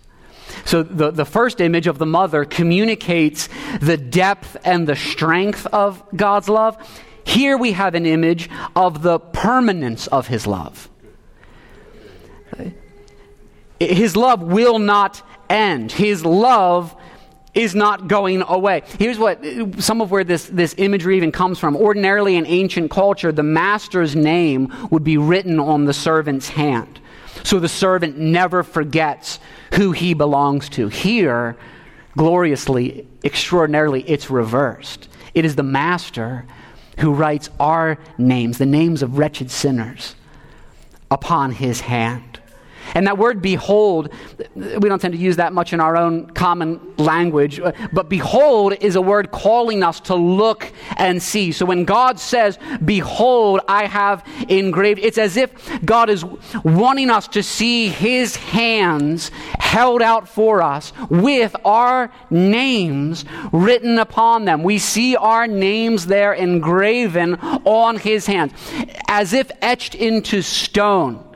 So, 0.64 0.82
the, 0.82 1.10
the 1.10 1.24
first 1.24 1.60
image 1.60 1.86
of 1.86 1.98
the 1.98 2.06
mother 2.06 2.44
communicates 2.44 3.48
the 3.80 3.96
depth 3.96 4.56
and 4.64 4.86
the 4.86 4.96
strength 4.96 5.66
of 5.66 6.02
God's 6.16 6.48
love. 6.48 6.76
Here 7.24 7.56
we 7.56 7.72
have 7.72 7.94
an 7.94 8.06
image 8.06 8.50
of 8.74 9.02
the 9.02 9.18
permanence 9.20 10.06
of 10.08 10.26
his 10.26 10.46
love. 10.46 10.89
His 13.78 14.16
love 14.16 14.42
will 14.42 14.78
not 14.78 15.22
end. 15.48 15.90
His 15.90 16.24
love 16.24 16.94
is 17.54 17.74
not 17.74 18.06
going 18.06 18.42
away. 18.42 18.82
Here's 18.98 19.18
what 19.18 19.44
some 19.78 20.00
of 20.00 20.10
where 20.10 20.22
this, 20.22 20.46
this 20.46 20.74
imagery 20.78 21.16
even 21.16 21.32
comes 21.32 21.58
from. 21.58 21.76
Ordinarily, 21.76 22.36
in 22.36 22.46
ancient 22.46 22.90
culture, 22.90 23.32
the 23.32 23.42
master's 23.42 24.14
name 24.14 24.72
would 24.90 25.02
be 25.02 25.16
written 25.16 25.58
on 25.58 25.84
the 25.84 25.92
servant's 25.92 26.48
hand. 26.48 27.00
So 27.42 27.58
the 27.58 27.68
servant 27.68 28.18
never 28.18 28.62
forgets 28.62 29.40
who 29.74 29.92
he 29.92 30.14
belongs 30.14 30.68
to. 30.70 30.88
Here, 30.88 31.56
gloriously, 32.16 33.08
extraordinarily, 33.24 34.02
it's 34.08 34.30
reversed. 34.30 35.08
It 35.34 35.44
is 35.44 35.56
the 35.56 35.62
master 35.62 36.46
who 36.98 37.14
writes 37.14 37.48
our 37.58 37.98
names, 38.18 38.58
the 38.58 38.66
names 38.66 39.02
of 39.02 39.16
wretched 39.16 39.50
sinners, 39.50 40.14
upon 41.10 41.52
his 41.52 41.80
hand. 41.80 42.39
And 42.94 43.06
that 43.06 43.18
word 43.18 43.42
behold, 43.42 44.12
we 44.54 44.88
don't 44.88 45.00
tend 45.00 45.14
to 45.14 45.20
use 45.20 45.36
that 45.36 45.52
much 45.52 45.72
in 45.72 45.80
our 45.80 45.96
own 45.96 46.30
common 46.30 46.80
language, 46.96 47.60
but 47.92 48.08
behold 48.08 48.74
is 48.80 48.96
a 48.96 49.00
word 49.00 49.30
calling 49.30 49.82
us 49.82 50.00
to 50.00 50.14
look 50.14 50.72
and 50.96 51.22
see. 51.22 51.52
So 51.52 51.66
when 51.66 51.84
God 51.84 52.18
says, 52.18 52.58
Behold, 52.84 53.60
I 53.68 53.86
have 53.86 54.26
engraved, 54.48 55.00
it's 55.00 55.18
as 55.18 55.36
if 55.36 55.50
God 55.84 56.10
is 56.10 56.24
wanting 56.64 57.10
us 57.10 57.28
to 57.28 57.42
see 57.42 57.88
his 57.88 58.36
hands 58.36 59.30
held 59.58 60.02
out 60.02 60.28
for 60.28 60.62
us 60.62 60.92
with 61.08 61.54
our 61.64 62.12
names 62.30 63.24
written 63.52 63.98
upon 63.98 64.44
them. 64.44 64.62
We 64.62 64.78
see 64.78 65.16
our 65.16 65.46
names 65.46 66.06
there 66.06 66.32
engraven 66.32 67.36
on 67.36 67.96
his 67.96 68.26
hands, 68.26 68.52
as 69.08 69.32
if 69.32 69.50
etched 69.62 69.94
into 69.94 70.42
stone 70.42 71.29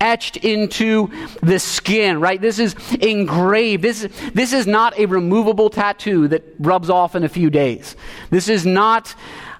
etched 0.00 0.36
into 0.38 1.10
the 1.42 1.58
skin, 1.58 2.20
right? 2.20 2.40
This 2.40 2.58
is 2.58 2.74
engraved. 2.96 3.82
This, 3.82 4.08
this 4.34 4.52
is 4.52 4.66
not 4.66 4.98
a 4.98 5.06
removable 5.06 5.70
tattoo 5.70 6.28
that 6.28 6.44
rubs 6.58 6.90
off 6.90 7.14
in 7.14 7.24
a 7.24 7.28
few 7.28 7.50
days. 7.50 7.96
This 8.30 8.48
is 8.48 8.66
not 8.66 9.14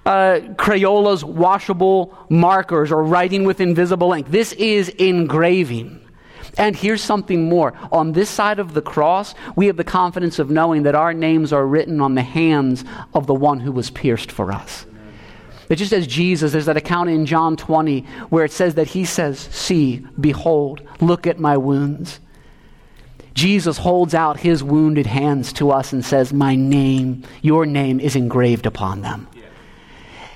uh, 0.05 0.39
Crayola's 0.57 1.25
washable 1.25 2.17
markers 2.29 2.91
or 2.91 3.03
writing 3.03 3.43
with 3.43 3.59
invisible 3.59 4.13
ink. 4.13 4.29
This 4.29 4.53
is 4.53 4.89
engraving. 4.89 6.01
And 6.57 6.75
here's 6.75 7.03
something 7.03 7.49
more. 7.49 7.73
On 7.91 8.13
this 8.13 8.29
side 8.29 8.59
of 8.59 8.73
the 8.73 8.81
cross, 8.81 9.35
we 9.55 9.67
have 9.67 9.77
the 9.77 9.83
confidence 9.83 10.39
of 10.39 10.49
knowing 10.49 10.83
that 10.83 10.95
our 10.95 11.13
names 11.13 11.53
are 11.53 11.67
written 11.67 12.01
on 12.01 12.15
the 12.15 12.23
hands 12.23 12.83
of 13.13 13.27
the 13.27 13.33
one 13.33 13.59
who 13.59 13.71
was 13.71 13.91
pierced 13.91 14.31
for 14.31 14.51
us. 14.51 14.85
That 15.67 15.75
just 15.75 15.93
as 15.93 16.07
Jesus, 16.07 16.51
there's 16.51 16.65
that 16.65 16.77
account 16.77 17.09
in 17.09 17.25
John 17.25 17.57
20 17.57 18.01
where 18.29 18.45
it 18.45 18.51
says 18.51 18.75
that 18.75 18.87
he 18.87 19.05
says, 19.05 19.39
See, 19.39 20.05
behold, 20.19 20.81
look 21.01 21.27
at 21.27 21.39
my 21.39 21.57
wounds. 21.57 22.19
Jesus 23.33 23.77
holds 23.77 24.15
out 24.15 24.39
his 24.39 24.63
wounded 24.63 25.05
hands 25.05 25.53
to 25.53 25.69
us 25.69 25.93
and 25.93 26.03
says, 26.03 26.33
My 26.33 26.55
name, 26.55 27.23
your 27.41 27.65
name 27.65 27.99
is 27.99 28.15
engraved 28.15 28.65
upon 28.65 29.01
them. 29.01 29.27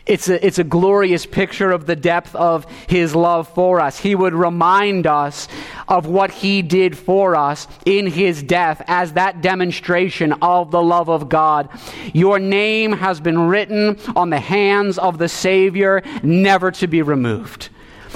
It's 0.06 0.30
a, 0.30 0.46
it's 0.46 0.60
a 0.60 0.64
glorious 0.64 1.26
picture 1.26 1.72
of 1.72 1.86
the 1.86 1.96
depth 1.96 2.36
of 2.36 2.66
his 2.88 3.16
love 3.16 3.48
for 3.50 3.80
us. 3.80 4.00
He 4.00 4.16
would 4.16 4.34
remind 4.34 5.06
us 5.06 5.48
of 5.88 6.08
what 6.08 6.32
he 6.32 6.62
did 6.62 6.98
for 6.98 7.36
us 7.36 7.68
in 7.86 8.08
his 8.08 8.42
death 8.42 8.82
as 8.88 9.14
that 9.14 9.42
demonstration 9.42 10.34
of 10.42 10.72
the 10.72 10.82
love 10.82 11.10
of 11.10 11.30
God. 11.30 11.70
Your 12.14 12.40
name 12.40 12.94
has 12.94 13.20
been 13.20 13.48
written 13.48 14.00
on 14.16 14.30
the 14.30 14.40
hands 14.40 14.98
of 14.98 15.18
the 15.18 15.30
Savior, 15.30 16.02
never 16.24 16.72
to 16.72 16.88
be 16.88 17.02
removed 17.02 17.70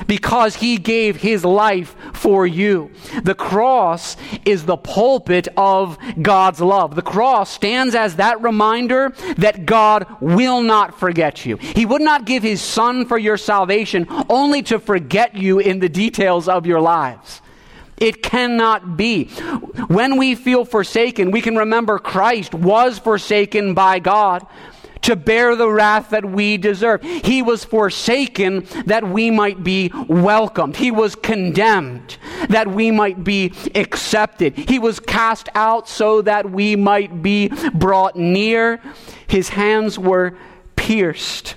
because 0.08 0.56
he 0.56 0.78
gave 0.78 1.18
his 1.18 1.46
life 1.46 1.96
for 2.14 2.46
you. 2.46 2.92
The 3.24 3.36
cross 3.36 4.18
is 4.46 4.66
the 4.66 4.78
pulpit 4.78 5.48
of 5.58 5.98
God's 6.22 6.62
love. 6.62 6.96
The 6.96 7.02
cross 7.02 7.52
stands 7.52 7.96
as 7.96 8.18
that 8.18 8.42
reminder 8.42 9.14
that 9.38 9.66
God 9.66 10.08
will 10.20 10.62
not 10.62 11.00
forget 11.00 11.46
you. 11.46 11.58
He 11.58 11.86
would 11.86 12.02
not 12.02 12.26
give 12.26 12.44
his 12.44 12.62
son 12.62 13.06
for 13.06 13.18
your 13.18 13.38
salvation 13.38 14.08
only 14.30 14.64
to 14.64 14.80
forget 14.80 15.36
you 15.36 15.60
in 15.60 15.80
the 15.80 15.90
details 15.90 16.48
of 16.48 16.66
your 16.66 16.82
lives. 16.82 17.42
It 17.98 18.22
cannot 18.22 18.98
be. 18.98 19.26
When 19.88 20.18
we 20.18 20.36
feel 20.36 20.66
forsaken, 20.66 21.32
we 21.32 21.42
can 21.42 21.56
remember 21.56 21.98
Christ 21.98 22.54
was 22.54 23.00
forsaken 23.00 23.74
by 23.74 24.00
God 24.00 24.46
to 25.06 25.16
bear 25.16 25.56
the 25.56 25.70
wrath 25.70 26.10
that 26.10 26.26
we 26.26 26.58
deserve. 26.58 27.02
He 27.04 27.42
was 27.42 27.64
forsaken 27.64 28.68
that 28.88 29.08
we 29.08 29.30
might 29.30 29.64
be 29.64 29.92
welcomed. 30.08 30.76
He 30.76 30.92
was 30.92 31.16
condemned 31.16 32.18
that 32.50 32.68
we 32.68 32.90
might 32.90 33.24
be 33.24 33.54
accepted. 33.76 34.58
He 34.58 34.80
was 34.80 35.00
cast 35.00 35.48
out 35.54 35.88
so 35.88 36.22
that 36.24 36.50
we 36.50 36.76
might 36.76 37.22
be 37.22 37.50
brought 37.74 38.16
near. 38.16 38.82
His 39.28 39.50
hands 39.50 40.00
were 40.00 40.36
pierced 40.76 41.56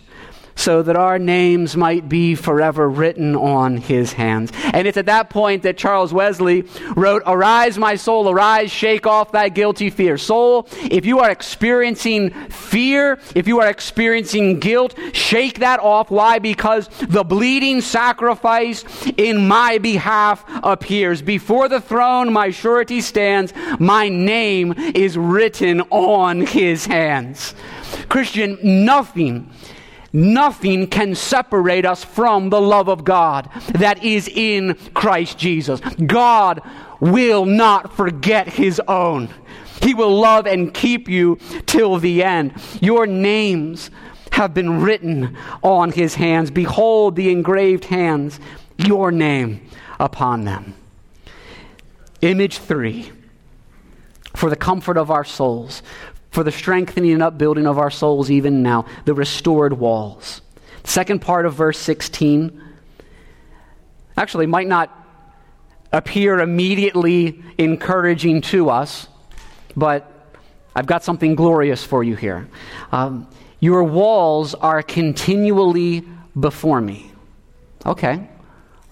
so 0.59 0.83
that 0.83 0.97
our 0.97 1.21
names 1.21 1.77
might 1.77 2.09
be 2.09 2.35
forever 2.35 2.91
written 2.91 3.37
on 3.37 3.77
his 3.77 4.13
hands. 4.13 4.51
And 4.73 4.89
it's 4.89 4.97
at 4.99 5.07
that 5.07 5.31
point 5.31 5.63
that 5.63 5.79
Charles 5.79 6.13
Wesley 6.13 6.65
wrote, 6.97 7.23
Arise, 7.27 7.79
my 7.79 7.95
soul, 7.95 8.29
arise, 8.29 8.71
shake 8.73 9.07
off 9.07 9.31
thy 9.31 9.51
guilty 9.51 9.89
fear. 9.89 10.19
Soul, 10.19 10.69
if 10.91 11.07
you 11.07 11.21
are 11.21 11.31
experiencing 11.31 12.31
fear, 12.51 13.21
if 13.37 13.47
you 13.47 13.61
are 13.61 13.69
experiencing 13.69 14.59
guilt, 14.59 14.99
shake 15.13 15.61
that 15.61 15.79
off. 15.79 16.11
Why? 16.11 16.41
Because 16.41 16.89
the 17.09 17.23
bleeding 17.23 17.81
sacrifice 17.81 18.85
in 19.17 19.47
my 19.47 19.79
behalf 19.79 20.45
appears. 20.65 21.23
Before 21.23 21.69
the 21.69 21.81
throne, 21.81 22.33
my 22.33 22.51
surety 22.51 23.01
stands. 23.01 23.53
My 23.79 24.09
name 24.09 24.75
is 24.77 25.17
written 25.17 25.83
on 25.91 26.41
his 26.41 26.85
hands. 26.85 27.55
Christian, 28.09 28.59
nothing 28.63 29.51
Nothing 30.13 30.87
can 30.87 31.15
separate 31.15 31.85
us 31.85 32.03
from 32.03 32.51
the 32.51 32.61
love 32.61 32.89
of 32.89 33.05
God 33.05 33.51
that 33.75 34.03
is 34.03 34.29
in 34.29 34.75
Christ 34.95 35.39
Jesus. 35.39 35.81
God 36.07 36.63
will 37.01 37.45
not 37.45 37.95
forget 37.95 38.49
his 38.49 38.81
own. 38.89 39.29
He 39.83 39.95
will 39.95 40.19
love 40.19 40.47
and 40.47 40.73
keep 40.73 41.09
you 41.09 41.39
till 41.67 41.99
the 41.99 42.25
end. 42.25 42.55
Your 42.81 43.07
names 43.07 43.91
have 44.33 44.55
been 44.55 44.81
written 44.81 45.37
on 45.63 45.93
his 45.93 46.15
hands. 46.15 46.51
Behold 46.51 47.17
the 47.17 47.31
engraved 47.31 47.85
hands, 47.85 48.41
your 48.77 49.13
name 49.13 49.61
upon 50.01 50.45
them. 50.45 50.75
Image 52.21 52.59
three 52.59 53.13
for 54.35 54.51
the 54.51 54.57
comfort 54.57 54.97
of 54.97 55.11
our 55.11 55.25
souls 55.25 55.83
for 56.31 56.45
the 56.45 56.53
strengthening 56.53 57.13
and 57.13 57.23
upbuilding 57.23 57.67
of 57.67 57.79
our 57.79 57.91
souls 57.91 58.31
even 58.31 58.63
now, 58.63 58.87
the 59.05 59.15
restored 59.15 59.73
walls. 59.73 60.41
Second 60.85 61.21
part 61.21 61.47
of 61.47 61.55
verse 61.55 61.79
16 61.79 62.63
actually 64.17 64.47
might 64.47 64.67
not 64.67 64.95
appear 65.93 66.39
immediately 66.39 67.43
encouraging 67.57 68.41
to 68.43 68.69
us, 68.71 69.09
but 69.77 70.11
I've 70.75 70.87
got 70.87 71.03
something 71.03 71.35
glorious 71.35 71.83
for 71.83 72.05
you 72.05 72.15
here. 72.15 72.49
Um, 72.93 73.29
your 73.61 73.85
walls 73.85 74.55
are 74.55 74.83
continually 74.83 76.05
before 76.39 76.81
me. 76.81 77.11
Okay. 77.85 78.29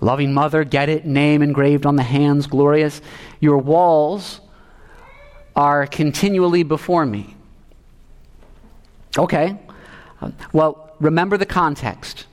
Loving 0.00 0.34
mother, 0.34 0.64
get 0.64 0.88
it? 0.88 1.06
Name 1.06 1.42
engraved 1.42 1.86
on 1.86 1.96
the 1.96 2.02
hands, 2.02 2.46
glorious. 2.46 3.00
Your 3.40 3.58
walls 3.58 4.40
are 5.56 5.86
continually 5.86 6.62
before 6.62 7.06
me. 7.06 7.34
Okay. 9.18 9.58
Well, 10.52 10.94
remember 11.00 11.36
the 11.36 11.46
context. 11.46 12.26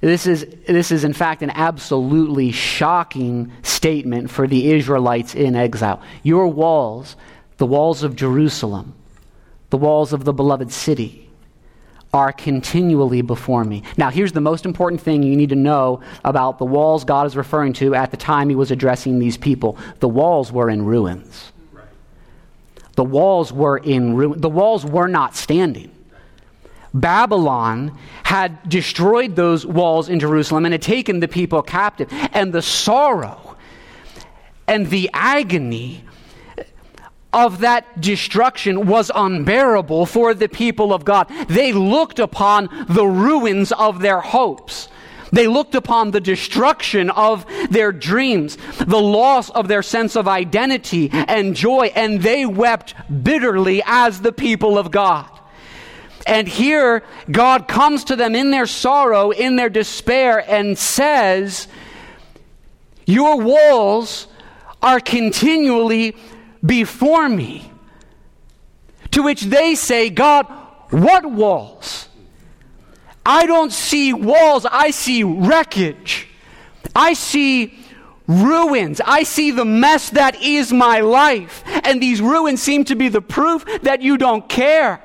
This 0.00 0.26
is, 0.26 0.46
this 0.66 0.90
is, 0.90 1.04
in 1.04 1.14
fact, 1.14 1.40
an 1.42 1.50
absolutely 1.50 2.52
shocking 2.52 3.52
statement 3.62 4.30
for 4.30 4.46
the 4.46 4.72
Israelites 4.72 5.34
in 5.34 5.56
exile. 5.56 6.02
Your 6.22 6.48
walls, 6.48 7.16
the 7.56 7.64
walls 7.64 8.02
of 8.02 8.14
Jerusalem, 8.14 8.94
the 9.70 9.78
walls 9.78 10.12
of 10.12 10.24
the 10.24 10.32
beloved 10.32 10.70
city, 10.70 11.30
are 12.12 12.32
continually 12.32 13.22
before 13.22 13.64
me. 13.64 13.82
Now, 13.96 14.10
here's 14.10 14.32
the 14.32 14.40
most 14.40 14.66
important 14.66 15.00
thing 15.00 15.22
you 15.22 15.36
need 15.36 15.48
to 15.48 15.56
know 15.56 16.02
about 16.24 16.58
the 16.58 16.64
walls 16.64 17.04
God 17.04 17.26
is 17.26 17.36
referring 17.36 17.72
to 17.74 17.94
at 17.94 18.10
the 18.10 18.16
time 18.16 18.48
he 18.48 18.54
was 18.54 18.70
addressing 18.70 19.18
these 19.18 19.36
people. 19.36 19.78
The 20.00 20.08
walls 20.08 20.52
were 20.52 20.68
in 20.68 20.84
ruins. 20.84 21.52
The 22.94 23.04
walls 23.04 23.52
were 23.52 23.78
in 23.78 24.14
ruin. 24.14 24.40
The 24.40 24.48
walls 24.48 24.84
were 24.84 25.08
not 25.08 25.34
standing. 25.36 25.90
Babylon 26.92 27.98
had 28.22 28.68
destroyed 28.68 29.34
those 29.34 29.66
walls 29.66 30.08
in 30.08 30.20
Jerusalem 30.20 30.64
and 30.64 30.72
had 30.72 30.82
taken 30.82 31.20
the 31.20 31.28
people 31.28 31.60
captive. 31.62 32.08
And 32.32 32.52
the 32.52 32.62
sorrow 32.62 33.56
and 34.68 34.88
the 34.88 35.10
agony 35.12 36.04
of 37.32 37.60
that 37.60 38.00
destruction 38.00 38.86
was 38.86 39.10
unbearable 39.12 40.06
for 40.06 40.34
the 40.34 40.48
people 40.48 40.94
of 40.94 41.04
God. 41.04 41.28
They 41.48 41.72
looked 41.72 42.20
upon 42.20 42.68
the 42.88 43.06
ruins 43.06 43.72
of 43.72 44.00
their 44.00 44.20
hopes. 44.20 44.88
They 45.34 45.48
looked 45.48 45.74
upon 45.74 46.12
the 46.12 46.20
destruction 46.20 47.10
of 47.10 47.44
their 47.68 47.90
dreams, 47.90 48.56
the 48.78 49.00
loss 49.00 49.50
of 49.50 49.66
their 49.66 49.82
sense 49.82 50.14
of 50.14 50.28
identity 50.28 51.10
and 51.12 51.56
joy, 51.56 51.90
and 51.96 52.22
they 52.22 52.46
wept 52.46 52.94
bitterly 53.24 53.82
as 53.84 54.20
the 54.20 54.32
people 54.32 54.78
of 54.78 54.92
God. 54.92 55.28
And 56.24 56.46
here, 56.46 57.02
God 57.28 57.66
comes 57.66 58.04
to 58.04 58.16
them 58.16 58.36
in 58.36 58.52
their 58.52 58.66
sorrow, 58.66 59.30
in 59.32 59.56
their 59.56 59.68
despair, 59.68 60.38
and 60.48 60.78
says, 60.78 61.66
Your 63.04 63.40
walls 63.40 64.28
are 64.80 65.00
continually 65.00 66.16
before 66.64 67.28
me. 67.28 67.72
To 69.10 69.22
which 69.22 69.42
they 69.42 69.74
say, 69.74 70.10
God, 70.10 70.46
what 70.90 71.26
walls? 71.26 72.03
I 73.26 73.46
don't 73.46 73.72
see 73.72 74.12
walls, 74.12 74.66
I 74.66 74.90
see 74.90 75.24
wreckage. 75.24 76.28
I 76.94 77.14
see 77.14 77.78
ruins. 78.26 79.00
I 79.04 79.22
see 79.24 79.50
the 79.50 79.64
mess 79.64 80.10
that 80.10 80.40
is 80.42 80.72
my 80.72 81.00
life. 81.00 81.62
And 81.66 82.02
these 82.02 82.20
ruins 82.20 82.62
seem 82.62 82.84
to 82.84 82.94
be 82.94 83.08
the 83.08 83.20
proof 83.20 83.64
that 83.82 84.02
you 84.02 84.16
don't 84.16 84.48
care. 84.48 85.02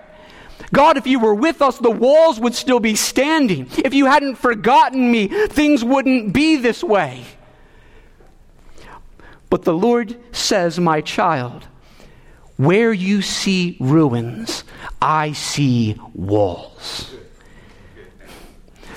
God, 0.72 0.98
if 0.98 1.08
you 1.08 1.20
were 1.20 1.34
with 1.34 1.62
us, 1.62 1.78
the 1.80 1.90
walls 1.90 2.40
would 2.40 2.54
still 2.54 2.80
be 2.80 2.96
standing. 2.96 3.68
If 3.78 3.94
you 3.94 4.06
hadn't 4.06 4.36
forgotten 4.36 5.12
me, 5.12 5.28
things 5.48 5.84
wouldn't 5.84 6.32
be 6.34 6.58
this 6.58 6.84
way. 6.84 7.26
But 9.50 9.64
the 9.64 9.74
Lord 9.74 10.16
says, 10.32 10.80
My 10.80 11.02
child, 11.02 11.66
where 12.58 12.94
you 12.94 13.24
see 13.24 13.78
ruins, 13.80 14.64
I 15.02 15.32
see 15.32 16.00
walls. 16.14 17.16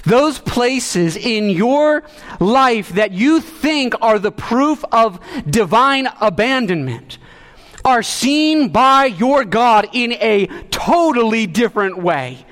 Those 0.05 0.39
places 0.39 1.17
in 1.17 1.51
your 1.51 2.03
life 2.41 2.91
that 2.91 3.13
you 3.13 3.41
think 3.41 3.95
are 4.01 4.19
the 4.19 4.33
proof 4.33 4.85
of 4.91 5.21
divine 5.49 6.09
abandonment 6.21 7.19
are 7.85 8.03
seen 8.03 8.69
by 8.69 9.07
your 9.07 9.45
God 9.45 9.89
in 9.93 10.13
a 10.13 10.47
totally 10.71 11.47
different 11.47 11.99
way. 11.99 12.45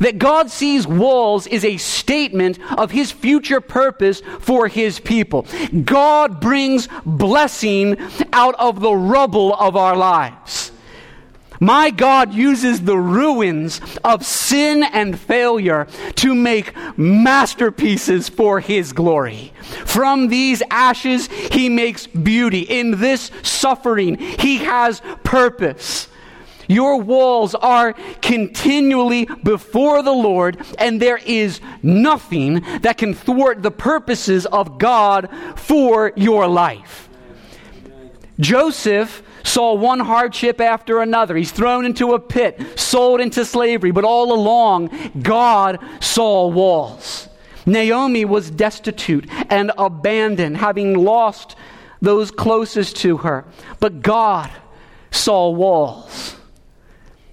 That 0.00 0.18
God 0.18 0.50
sees 0.50 0.86
walls 0.86 1.46
is 1.46 1.64
a 1.64 1.76
statement 1.76 2.58
of 2.72 2.90
his 2.90 3.12
future 3.12 3.60
purpose 3.60 4.20
for 4.40 4.66
his 4.66 4.98
people. 4.98 5.46
God 5.84 6.40
brings 6.40 6.88
blessing 7.04 7.96
out 8.32 8.56
of 8.56 8.80
the 8.80 8.92
rubble 8.92 9.54
of 9.54 9.76
our 9.76 9.96
lives. 9.96 10.72
My 11.60 11.90
God 11.90 12.34
uses 12.34 12.82
the 12.82 12.98
ruins 12.98 13.80
of 14.04 14.24
sin 14.24 14.82
and 14.82 15.18
failure 15.18 15.86
to 16.16 16.34
make 16.34 16.72
masterpieces 16.96 18.28
for 18.28 18.60
His 18.60 18.92
glory. 18.92 19.52
From 19.84 20.28
these 20.28 20.62
ashes, 20.70 21.28
He 21.28 21.68
makes 21.68 22.06
beauty. 22.06 22.60
In 22.60 23.00
this 23.00 23.30
suffering, 23.42 24.18
He 24.18 24.58
has 24.58 25.00
purpose. 25.24 26.08
Your 26.68 27.00
walls 27.00 27.54
are 27.54 27.92
continually 28.20 29.26
before 29.44 30.02
the 30.02 30.12
Lord, 30.12 30.58
and 30.78 31.00
there 31.00 31.18
is 31.18 31.60
nothing 31.82 32.64
that 32.82 32.98
can 32.98 33.14
thwart 33.14 33.62
the 33.62 33.70
purposes 33.70 34.46
of 34.46 34.78
God 34.78 35.28
for 35.54 36.12
your 36.16 36.48
life. 36.48 37.08
Joseph 38.40 39.22
saw 39.46 39.74
one 39.74 40.00
hardship 40.00 40.60
after 40.60 41.00
another. 41.00 41.36
He's 41.36 41.52
thrown 41.52 41.86
into 41.86 42.12
a 42.12 42.18
pit, 42.18 42.78
sold 42.78 43.20
into 43.20 43.44
slavery, 43.44 43.90
but 43.90 44.04
all 44.04 44.32
along, 44.32 44.90
God 45.22 45.78
saw 46.00 46.48
walls. 46.48 47.28
Naomi 47.64 48.24
was 48.24 48.50
destitute 48.50 49.28
and 49.50 49.72
abandoned, 49.78 50.56
having 50.56 50.94
lost 50.94 51.56
those 52.00 52.30
closest 52.30 52.96
to 52.96 53.18
her. 53.18 53.44
But 53.80 54.02
God 54.02 54.50
saw 55.10 55.50
walls. 55.50 56.36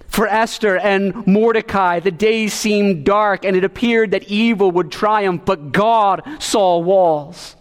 For 0.08 0.28
Esther 0.28 0.76
and 0.76 1.26
Mordecai, 1.26 1.98
the 1.98 2.12
days 2.12 2.52
seemed 2.52 3.04
dark 3.04 3.44
and 3.44 3.56
it 3.56 3.64
appeared 3.64 4.12
that 4.12 4.24
evil 4.24 4.70
would 4.70 4.92
triumph, 4.92 5.42
but 5.44 5.72
God 5.72 6.22
saw 6.38 6.78
walls. 6.78 7.56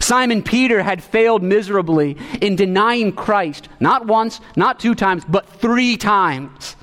Simon 0.00 0.42
Peter 0.42 0.82
had 0.82 1.02
failed 1.02 1.42
miserably 1.42 2.16
in 2.40 2.56
denying 2.56 3.12
Christ, 3.12 3.68
not 3.80 4.06
once, 4.06 4.40
not 4.54 4.78
two 4.78 4.94
times, 4.94 5.24
but 5.28 5.48
three 5.48 5.96
times. 5.96 6.76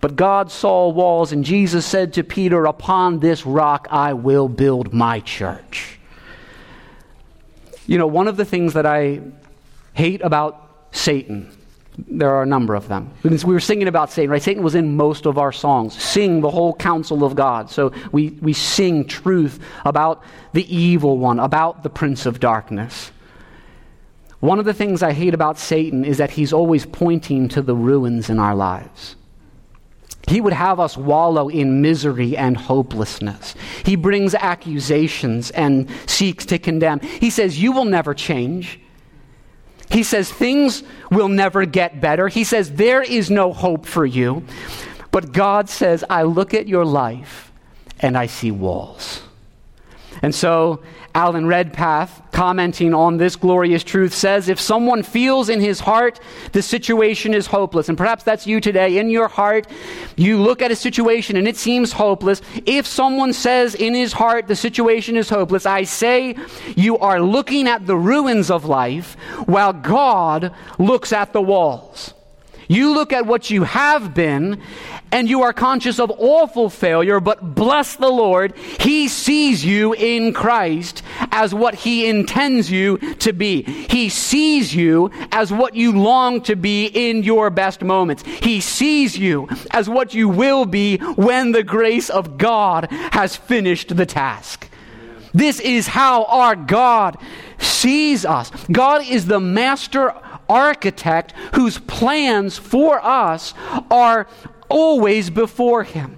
But 0.00 0.16
God 0.16 0.50
saw 0.50 0.88
walls, 0.88 1.32
and 1.32 1.44
Jesus 1.44 1.84
said 1.84 2.14
to 2.14 2.24
Peter, 2.24 2.64
Upon 2.64 3.20
this 3.20 3.44
rock 3.44 3.88
I 3.90 4.14
will 4.14 4.48
build 4.48 4.94
my 4.94 5.20
church. 5.20 5.98
You 7.86 7.98
know, 7.98 8.06
one 8.06 8.28
of 8.28 8.36
the 8.36 8.44
things 8.44 8.74
that 8.74 8.86
I 8.86 9.20
hate 9.92 10.22
about 10.22 10.68
Satan, 10.92 11.50
there 12.08 12.30
are 12.30 12.42
a 12.42 12.46
number 12.46 12.74
of 12.74 12.88
them. 12.88 13.10
We 13.22 13.38
were 13.38 13.60
singing 13.60 13.88
about 13.88 14.10
Satan, 14.10 14.30
right? 14.30 14.42
Satan 14.42 14.62
was 14.62 14.74
in 14.74 14.96
most 14.96 15.26
of 15.26 15.38
our 15.38 15.52
songs. 15.52 16.00
Sing 16.00 16.40
the 16.40 16.50
whole 16.50 16.74
counsel 16.74 17.24
of 17.24 17.34
God. 17.34 17.70
So 17.70 17.92
we, 18.12 18.30
we 18.40 18.52
sing 18.52 19.06
truth 19.06 19.58
about 19.84 20.22
the 20.52 20.74
evil 20.74 21.18
one, 21.18 21.38
about 21.38 21.82
the 21.82 21.90
prince 21.90 22.26
of 22.26 22.40
darkness. 22.40 23.12
One 24.40 24.58
of 24.58 24.64
the 24.64 24.74
things 24.74 25.02
I 25.02 25.12
hate 25.12 25.34
about 25.34 25.58
Satan 25.58 26.04
is 26.04 26.18
that 26.18 26.30
he's 26.30 26.52
always 26.52 26.86
pointing 26.86 27.48
to 27.50 27.62
the 27.62 27.74
ruins 27.74 28.30
in 28.30 28.38
our 28.38 28.54
lives. 28.54 29.16
He 30.28 30.40
would 30.40 30.52
have 30.52 30.78
us 30.78 30.96
wallow 30.96 31.48
in 31.48 31.82
misery 31.82 32.36
and 32.36 32.56
hopelessness. 32.56 33.54
He 33.84 33.96
brings 33.96 34.34
accusations 34.34 35.50
and 35.50 35.88
seeks 36.06 36.46
to 36.46 36.58
condemn. 36.58 37.00
He 37.00 37.30
says, 37.30 37.60
You 37.60 37.72
will 37.72 37.84
never 37.84 38.14
change. 38.14 38.80
He 39.90 40.02
says, 40.02 40.30
Things 40.30 40.82
will 41.10 41.28
never 41.28 41.64
get 41.64 42.00
better. 42.00 42.28
He 42.28 42.44
says, 42.44 42.72
There 42.72 43.02
is 43.02 43.30
no 43.30 43.52
hope 43.52 43.86
for 43.86 44.06
you. 44.06 44.44
But 45.10 45.32
God 45.32 45.68
says, 45.68 46.04
I 46.08 46.22
look 46.22 46.54
at 46.54 46.68
your 46.68 46.84
life 46.84 47.52
and 47.98 48.16
I 48.16 48.26
see 48.26 48.50
walls. 48.50 49.22
And 50.22 50.34
so 50.34 50.82
Alan 51.14 51.46
Redpath, 51.46 52.22
commenting 52.32 52.94
on 52.94 53.16
this 53.16 53.36
glorious 53.36 53.82
truth, 53.82 54.14
says 54.14 54.48
if 54.48 54.60
someone 54.60 55.02
feels 55.02 55.48
in 55.48 55.60
his 55.60 55.80
heart 55.80 56.20
the 56.52 56.62
situation 56.62 57.34
is 57.34 57.46
hopeless, 57.46 57.88
and 57.88 57.98
perhaps 57.98 58.22
that's 58.22 58.46
you 58.46 58.60
today, 58.60 58.98
in 58.98 59.10
your 59.10 59.28
heart, 59.28 59.66
you 60.16 60.40
look 60.40 60.62
at 60.62 60.70
a 60.70 60.76
situation 60.76 61.36
and 61.36 61.48
it 61.48 61.56
seems 61.56 61.92
hopeless. 61.92 62.40
If 62.66 62.86
someone 62.86 63.32
says 63.32 63.74
in 63.74 63.94
his 63.94 64.12
heart 64.12 64.46
the 64.46 64.56
situation 64.56 65.16
is 65.16 65.28
hopeless, 65.28 65.66
I 65.66 65.82
say 65.82 66.36
you 66.76 66.98
are 66.98 67.20
looking 67.20 67.66
at 67.66 67.86
the 67.86 67.96
ruins 67.96 68.50
of 68.50 68.64
life 68.64 69.14
while 69.46 69.72
God 69.72 70.54
looks 70.78 71.12
at 71.12 71.32
the 71.32 71.42
walls. 71.42 72.14
You 72.70 72.94
look 72.94 73.12
at 73.12 73.26
what 73.26 73.50
you 73.50 73.64
have 73.64 74.14
been 74.14 74.62
and 75.10 75.28
you 75.28 75.42
are 75.42 75.52
conscious 75.52 75.98
of 75.98 76.12
awful 76.16 76.70
failure, 76.70 77.18
but 77.18 77.56
bless 77.56 77.96
the 77.96 78.08
Lord, 78.08 78.56
He 78.56 79.08
sees 79.08 79.64
you 79.64 79.92
in 79.92 80.32
Christ 80.32 81.02
as 81.32 81.52
what 81.52 81.74
He 81.74 82.06
intends 82.06 82.70
you 82.70 82.98
to 83.16 83.32
be. 83.32 83.62
He 83.62 84.08
sees 84.08 84.72
you 84.72 85.10
as 85.32 85.52
what 85.52 85.74
you 85.74 85.98
long 85.98 86.42
to 86.42 86.54
be 86.54 86.86
in 86.86 87.24
your 87.24 87.50
best 87.50 87.82
moments. 87.82 88.22
He 88.22 88.60
sees 88.60 89.18
you 89.18 89.48
as 89.72 89.88
what 89.88 90.14
you 90.14 90.28
will 90.28 90.64
be 90.64 90.98
when 90.98 91.50
the 91.50 91.64
grace 91.64 92.08
of 92.08 92.38
God 92.38 92.86
has 93.10 93.34
finished 93.34 93.96
the 93.96 94.06
task. 94.06 94.68
This 95.34 95.58
is 95.58 95.88
how 95.88 96.22
our 96.26 96.54
God 96.54 97.16
sees 97.58 98.24
us. 98.24 98.52
God 98.70 99.04
is 99.04 99.26
the 99.26 99.40
master 99.40 100.14
architect 100.50 101.32
whose 101.54 101.78
plans 101.78 102.58
for 102.58 103.02
us 103.02 103.54
are 103.90 104.26
always 104.68 105.30
before 105.30 105.84
him. 105.84 106.16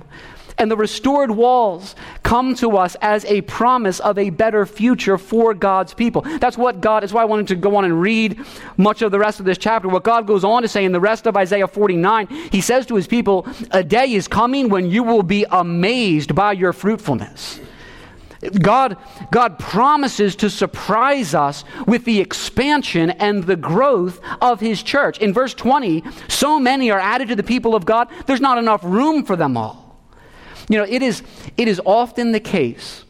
And 0.59 0.71
the 0.71 0.77
restored 0.77 1.31
walls 1.31 1.97
come 2.23 2.55
to 2.57 2.77
us 2.77 2.95
as 3.01 3.25
a 3.25 3.41
promise 3.43 4.01
of 4.01 4.19
a 4.19 4.31
better 4.31 4.65
future 4.67 5.19
for 5.19 5.55
God's 5.55 5.93
people. 5.95 6.23
That's 6.23 6.59
what 6.59 6.81
God, 6.81 7.05
is 7.05 7.13
why 7.13 7.23
I 7.23 7.25
wanted 7.25 7.49
to 7.49 7.57
go 7.57 7.77
on 7.77 7.85
and 7.85 8.01
read 8.01 8.39
much 8.77 9.03
of 9.03 9.11
the 9.11 9.19
rest 9.19 9.41
of 9.41 9.47
this 9.47 9.59
chapter. 9.59 9.89
What 9.89 10.05
God 10.05 10.27
goes 10.27 10.45
on 10.45 10.63
to 10.63 10.69
say 10.69 10.85
in 10.85 10.93
the 10.93 11.01
rest 11.01 11.27
of 11.27 11.37
Isaiah 11.37 11.67
49, 11.67 12.27
He 12.27 12.61
says 12.61 12.87
to 12.87 12.95
His 12.95 13.07
people, 13.07 13.47
A 13.71 13.83
day 13.83 14.13
is 14.13 14.29
coming 14.29 14.69
when 14.69 14.91
you 14.91 15.03
will 15.03 15.23
be 15.23 15.45
amazed 15.51 16.35
by 16.35 16.53
your 16.53 16.73
fruitfulness. 16.73 17.59
God, 18.61 18.97
God 19.31 19.59
promises 19.59 20.35
to 20.37 20.51
surprise 20.51 21.35
us 21.35 21.65
with 21.87 22.05
the 22.05 22.21
expansion 22.21 23.11
and 23.11 23.45
the 23.45 23.57
growth 23.57 24.21
of 24.41 24.59
His 24.59 24.83
church. 24.83 25.19
In 25.19 25.33
verse 25.33 25.55
20, 25.55 26.03
so 26.29 26.59
many 26.59 26.91
are 26.91 26.99
added 26.99 27.29
to 27.29 27.37
the 27.37 27.45
people 27.45 27.75
of 27.75 27.85
God, 27.85 28.09
there's 28.27 28.41
not 28.41 28.59
enough 28.59 28.83
room 28.83 29.25
for 29.25 29.37
them 29.37 29.57
all. 29.57 29.97
You 30.69 30.79
know, 30.79 30.85
it 30.85 31.03
is, 31.03 31.23
it 31.57 31.69
is 31.69 31.81
often 31.85 32.33
the 32.33 32.41
case 32.41 33.05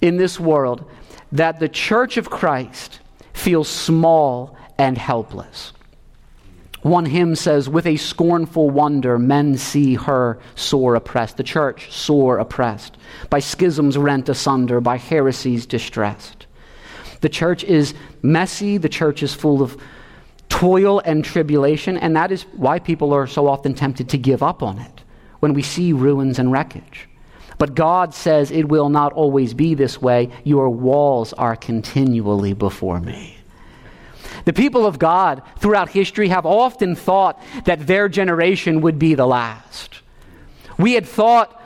in 0.00 0.16
this 0.16 0.40
world 0.40 0.90
that 1.32 1.60
the 1.60 1.68
church 1.68 2.16
of 2.16 2.30
Christ 2.30 3.00
feels 3.32 3.68
small 3.68 4.56
and 4.78 4.96
helpless. 4.96 5.72
One 6.82 7.06
hymn 7.06 7.36
says, 7.36 7.68
With 7.68 7.86
a 7.86 7.96
scornful 7.96 8.68
wonder, 8.70 9.18
men 9.18 9.56
see 9.56 9.94
her 9.94 10.38
sore 10.56 10.96
oppressed, 10.96 11.36
the 11.36 11.44
church 11.44 11.92
sore 11.92 12.38
oppressed, 12.38 12.96
by 13.30 13.38
schisms 13.38 13.96
rent 13.96 14.28
asunder, 14.28 14.80
by 14.80 14.98
heresies 14.98 15.64
distressed. 15.64 16.46
The 17.20 17.28
church 17.28 17.62
is 17.62 17.94
messy, 18.22 18.78
the 18.78 18.88
church 18.88 19.22
is 19.22 19.32
full 19.32 19.62
of 19.62 19.80
toil 20.48 21.00
and 21.04 21.24
tribulation, 21.24 21.96
and 21.96 22.16
that 22.16 22.32
is 22.32 22.42
why 22.56 22.80
people 22.80 23.12
are 23.12 23.28
so 23.28 23.46
often 23.46 23.74
tempted 23.74 24.08
to 24.08 24.18
give 24.18 24.42
up 24.42 24.60
on 24.62 24.78
it 24.78 25.02
when 25.38 25.54
we 25.54 25.62
see 25.62 25.92
ruins 25.92 26.40
and 26.40 26.50
wreckage. 26.50 27.08
But 27.58 27.76
God 27.76 28.12
says 28.12 28.50
it 28.50 28.68
will 28.68 28.88
not 28.88 29.12
always 29.12 29.54
be 29.54 29.74
this 29.74 30.02
way. 30.02 30.30
Your 30.42 30.68
walls 30.68 31.32
are 31.34 31.54
continually 31.54 32.54
before 32.54 32.98
me. 33.00 33.36
The 34.44 34.52
people 34.52 34.86
of 34.86 34.98
God 34.98 35.42
throughout 35.58 35.90
history 35.90 36.28
have 36.28 36.46
often 36.46 36.94
thought 36.94 37.40
that 37.64 37.86
their 37.86 38.08
generation 38.08 38.80
would 38.80 38.98
be 38.98 39.14
the 39.14 39.26
last. 39.26 40.00
We 40.78 40.94
had 40.94 41.06
thought 41.06 41.60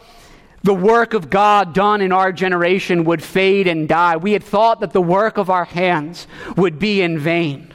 the 0.63 0.75
work 0.75 1.15
of 1.15 1.31
God 1.31 1.75
done 1.75 2.01
in 2.01 2.13
our 2.13 2.33
generation 2.33 3.05
would 3.05 3.23
fade 3.23 3.67
and 3.67 3.89
die. 3.89 4.17
We 4.17 4.33
had 4.33 4.43
thought 4.43 4.81
that 4.81 4.93
the 4.93 5.01
work 5.01 5.39
of 5.39 5.49
our 5.49 5.65
hands 5.65 6.27
would 6.57 6.79
be 6.79 7.03
in 7.03 7.19
vain. 7.19 7.73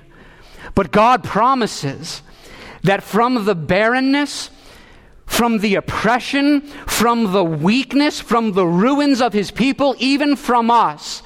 But 0.75 0.91
God 0.91 1.23
promises 1.23 2.21
that 2.83 3.01
from 3.01 3.45
the 3.45 3.55
barrenness, 3.55 4.49
from 5.25 5.59
the 5.59 5.75
oppression, 5.75 6.61
from 6.61 7.31
the 7.31 7.43
weakness, 7.43 8.19
from 8.19 8.51
the 8.51 8.67
ruins 8.67 9.21
of 9.21 9.33
his 9.33 9.51
people, 9.51 9.95
even 9.97 10.35
from 10.35 10.69
us, 10.69 11.23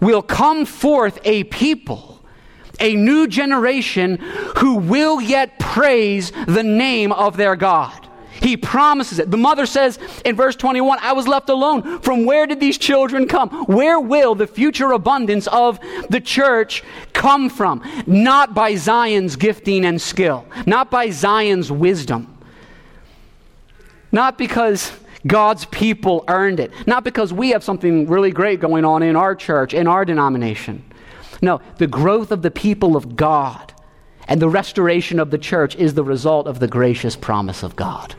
will 0.00 0.22
come 0.22 0.64
forth 0.64 1.18
a 1.24 1.44
people 1.44 2.21
a 2.82 2.94
new 2.94 3.26
generation 3.26 4.16
who 4.58 4.74
will 4.74 5.20
yet 5.20 5.58
praise 5.58 6.32
the 6.46 6.62
name 6.62 7.12
of 7.12 7.36
their 7.36 7.56
God. 7.56 8.08
He 8.42 8.56
promises 8.56 9.20
it. 9.20 9.30
The 9.30 9.36
mother 9.36 9.66
says 9.66 10.00
in 10.24 10.34
verse 10.34 10.56
21, 10.56 10.98
I 11.00 11.12
was 11.12 11.28
left 11.28 11.48
alone. 11.48 12.00
From 12.00 12.24
where 12.24 12.46
did 12.46 12.58
these 12.58 12.76
children 12.76 13.28
come? 13.28 13.50
Where 13.66 14.00
will 14.00 14.34
the 14.34 14.48
future 14.48 14.90
abundance 14.92 15.46
of 15.46 15.78
the 16.10 16.20
church 16.20 16.82
come 17.12 17.48
from? 17.48 17.82
Not 18.04 18.52
by 18.52 18.74
Zion's 18.74 19.36
gifting 19.36 19.84
and 19.84 20.02
skill, 20.02 20.44
not 20.66 20.90
by 20.90 21.10
Zion's 21.10 21.70
wisdom, 21.70 22.36
not 24.10 24.36
because 24.38 24.90
God's 25.24 25.64
people 25.66 26.24
earned 26.26 26.58
it, 26.58 26.72
not 26.84 27.04
because 27.04 27.32
we 27.32 27.50
have 27.50 27.62
something 27.62 28.08
really 28.08 28.32
great 28.32 28.58
going 28.58 28.84
on 28.84 29.04
in 29.04 29.14
our 29.14 29.36
church, 29.36 29.72
in 29.72 29.86
our 29.86 30.04
denomination. 30.04 30.82
No, 31.42 31.60
the 31.76 31.88
growth 31.88 32.30
of 32.30 32.42
the 32.42 32.50
people 32.50 32.96
of 32.96 33.16
God 33.16 33.74
and 34.28 34.40
the 34.40 34.48
restoration 34.48 35.18
of 35.18 35.30
the 35.30 35.38
church 35.38 35.74
is 35.76 35.94
the 35.94 36.04
result 36.04 36.46
of 36.46 36.60
the 36.60 36.68
gracious 36.68 37.16
promise 37.16 37.62
of 37.62 37.76
God. 37.76 38.14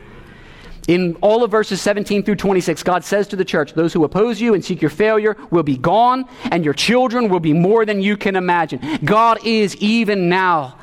In 0.86 1.16
all 1.22 1.42
of 1.42 1.50
verses 1.50 1.80
17 1.80 2.24
through 2.24 2.36
26, 2.36 2.82
God 2.82 3.04
says 3.04 3.26
to 3.28 3.36
the 3.36 3.44
church, 3.44 3.72
Those 3.72 3.94
who 3.94 4.04
oppose 4.04 4.38
you 4.38 4.52
and 4.52 4.62
seek 4.62 4.82
your 4.82 4.90
failure 4.90 5.34
will 5.50 5.62
be 5.62 5.78
gone, 5.78 6.26
and 6.44 6.62
your 6.62 6.74
children 6.74 7.30
will 7.30 7.40
be 7.40 7.54
more 7.54 7.86
than 7.86 8.02
you 8.02 8.18
can 8.18 8.36
imagine. 8.36 8.98
God 9.02 9.38
is 9.46 9.74
even 9.76 10.28
now 10.28 10.76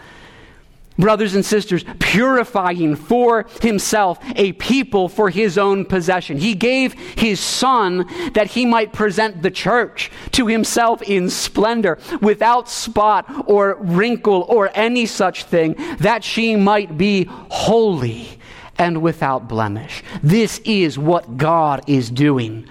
brothers 1.01 1.35
and 1.35 1.45
sisters, 1.45 1.83
purifying 1.99 2.95
for 2.95 3.45
himself 3.61 4.19
a 4.37 4.53
people 4.53 5.09
for 5.09 5.29
his 5.29 5.57
own 5.57 5.83
possession. 5.83 6.37
He 6.37 6.53
gave 6.53 6.93
his 6.93 7.41
son 7.41 8.05
that 8.33 8.47
he 8.47 8.65
might 8.65 8.93
present 8.93 9.41
the 9.41 9.51
church 9.51 10.09
to 10.31 10.47
himself 10.47 11.01
in 11.01 11.29
splendor, 11.29 11.99
without 12.21 12.69
spot 12.69 13.25
or 13.47 13.75
wrinkle 13.81 14.45
or 14.47 14.69
any 14.73 15.05
such 15.05 15.43
thing, 15.43 15.75
that 15.99 16.23
she 16.23 16.55
might 16.55 16.97
be 16.97 17.27
holy 17.49 18.39
and 18.77 19.01
without 19.01 19.47
blemish. 19.47 20.03
This 20.23 20.59
is 20.63 20.97
what 20.97 21.37
God 21.37 21.81
is 21.87 22.09
doing 22.09 22.67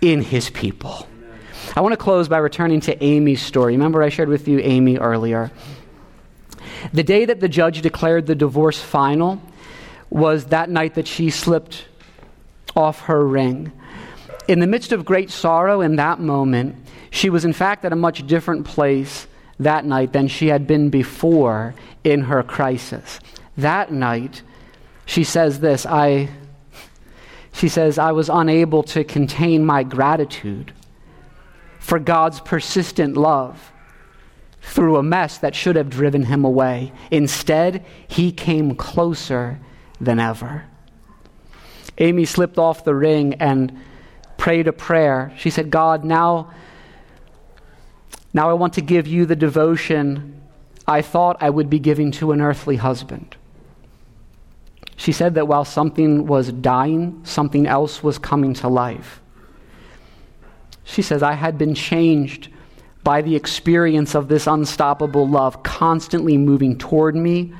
in 0.00 0.22
his 0.22 0.50
people. 0.50 1.06
I 1.74 1.80
want 1.80 1.92
to 1.92 1.96
close 1.96 2.28
by 2.28 2.38
returning 2.38 2.80
to 2.82 3.04
Amy's 3.04 3.42
story. 3.42 3.72
Remember, 3.72 4.02
I 4.02 4.08
shared 4.08 4.28
with 4.28 4.48
you 4.48 4.60
Amy 4.60 4.96
earlier. 4.96 5.50
The 6.92 7.02
day 7.02 7.24
that 7.24 7.40
the 7.40 7.48
judge 7.48 7.82
declared 7.82 8.26
the 8.26 8.34
divorce 8.34 8.80
final 8.80 9.40
was 10.10 10.46
that 10.46 10.70
night 10.70 10.94
that 10.94 11.06
she 11.06 11.30
slipped 11.30 11.86
off 12.74 13.02
her 13.02 13.26
ring. 13.26 13.72
In 14.48 14.60
the 14.60 14.66
midst 14.66 14.92
of 14.92 15.04
great 15.04 15.30
sorrow 15.30 15.80
in 15.80 15.96
that 15.96 16.20
moment, 16.20 16.76
she 17.10 17.30
was 17.30 17.44
in 17.44 17.52
fact 17.52 17.84
at 17.84 17.92
a 17.92 17.96
much 17.96 18.26
different 18.26 18.66
place 18.66 19.26
that 19.58 19.84
night 19.84 20.12
than 20.12 20.28
she 20.28 20.48
had 20.48 20.66
been 20.66 20.90
before 20.90 21.74
in 22.04 22.22
her 22.22 22.42
crisis. 22.42 23.18
That 23.56 23.90
night, 23.90 24.42
she 25.06 25.24
says 25.24 25.60
this 25.60 25.86
I 25.86 26.28
she 27.52 27.68
says 27.68 27.98
I 27.98 28.12
was 28.12 28.28
unable 28.28 28.82
to 28.84 29.02
contain 29.02 29.64
my 29.64 29.82
gratitude 29.82 30.72
for 31.78 31.98
God's 31.98 32.40
persistent 32.40 33.16
love 33.16 33.72
through 34.66 34.96
a 34.96 35.02
mess 35.02 35.38
that 35.38 35.54
should 35.54 35.76
have 35.76 35.88
driven 35.88 36.24
him 36.24 36.44
away. 36.44 36.92
Instead, 37.10 37.84
he 38.08 38.32
came 38.32 38.74
closer 38.74 39.58
than 40.00 40.18
ever. 40.18 40.64
Amy 41.98 42.24
slipped 42.24 42.58
off 42.58 42.84
the 42.84 42.94
ring 42.94 43.34
and 43.34 43.78
prayed 44.36 44.66
a 44.66 44.72
prayer. 44.72 45.32
She 45.38 45.50
said, 45.50 45.70
God, 45.70 46.04
now, 46.04 46.52
now 48.34 48.50
I 48.50 48.54
want 48.54 48.74
to 48.74 48.80
give 48.80 49.06
you 49.06 49.24
the 49.24 49.36
devotion 49.36 50.42
I 50.86 51.00
thought 51.00 51.36
I 51.40 51.50
would 51.50 51.70
be 51.70 51.78
giving 51.78 52.10
to 52.12 52.32
an 52.32 52.40
earthly 52.40 52.76
husband. 52.76 53.36
She 54.96 55.12
said 55.12 55.34
that 55.34 55.48
while 55.48 55.64
something 55.64 56.26
was 56.26 56.52
dying, 56.52 57.20
something 57.24 57.66
else 57.66 58.02
was 58.02 58.18
coming 58.18 58.54
to 58.54 58.68
life. 58.68 59.20
She 60.84 61.02
says, 61.02 61.22
I 61.22 61.32
had 61.32 61.56
been 61.56 61.74
changed 61.74 62.48
by 63.06 63.22
the 63.22 63.36
experience 63.36 64.16
of 64.16 64.26
this 64.26 64.48
unstoppable 64.48 65.28
love 65.28 65.62
constantly 65.62 66.36
moving 66.36 66.76
toward 66.76 67.14
me 67.14 67.52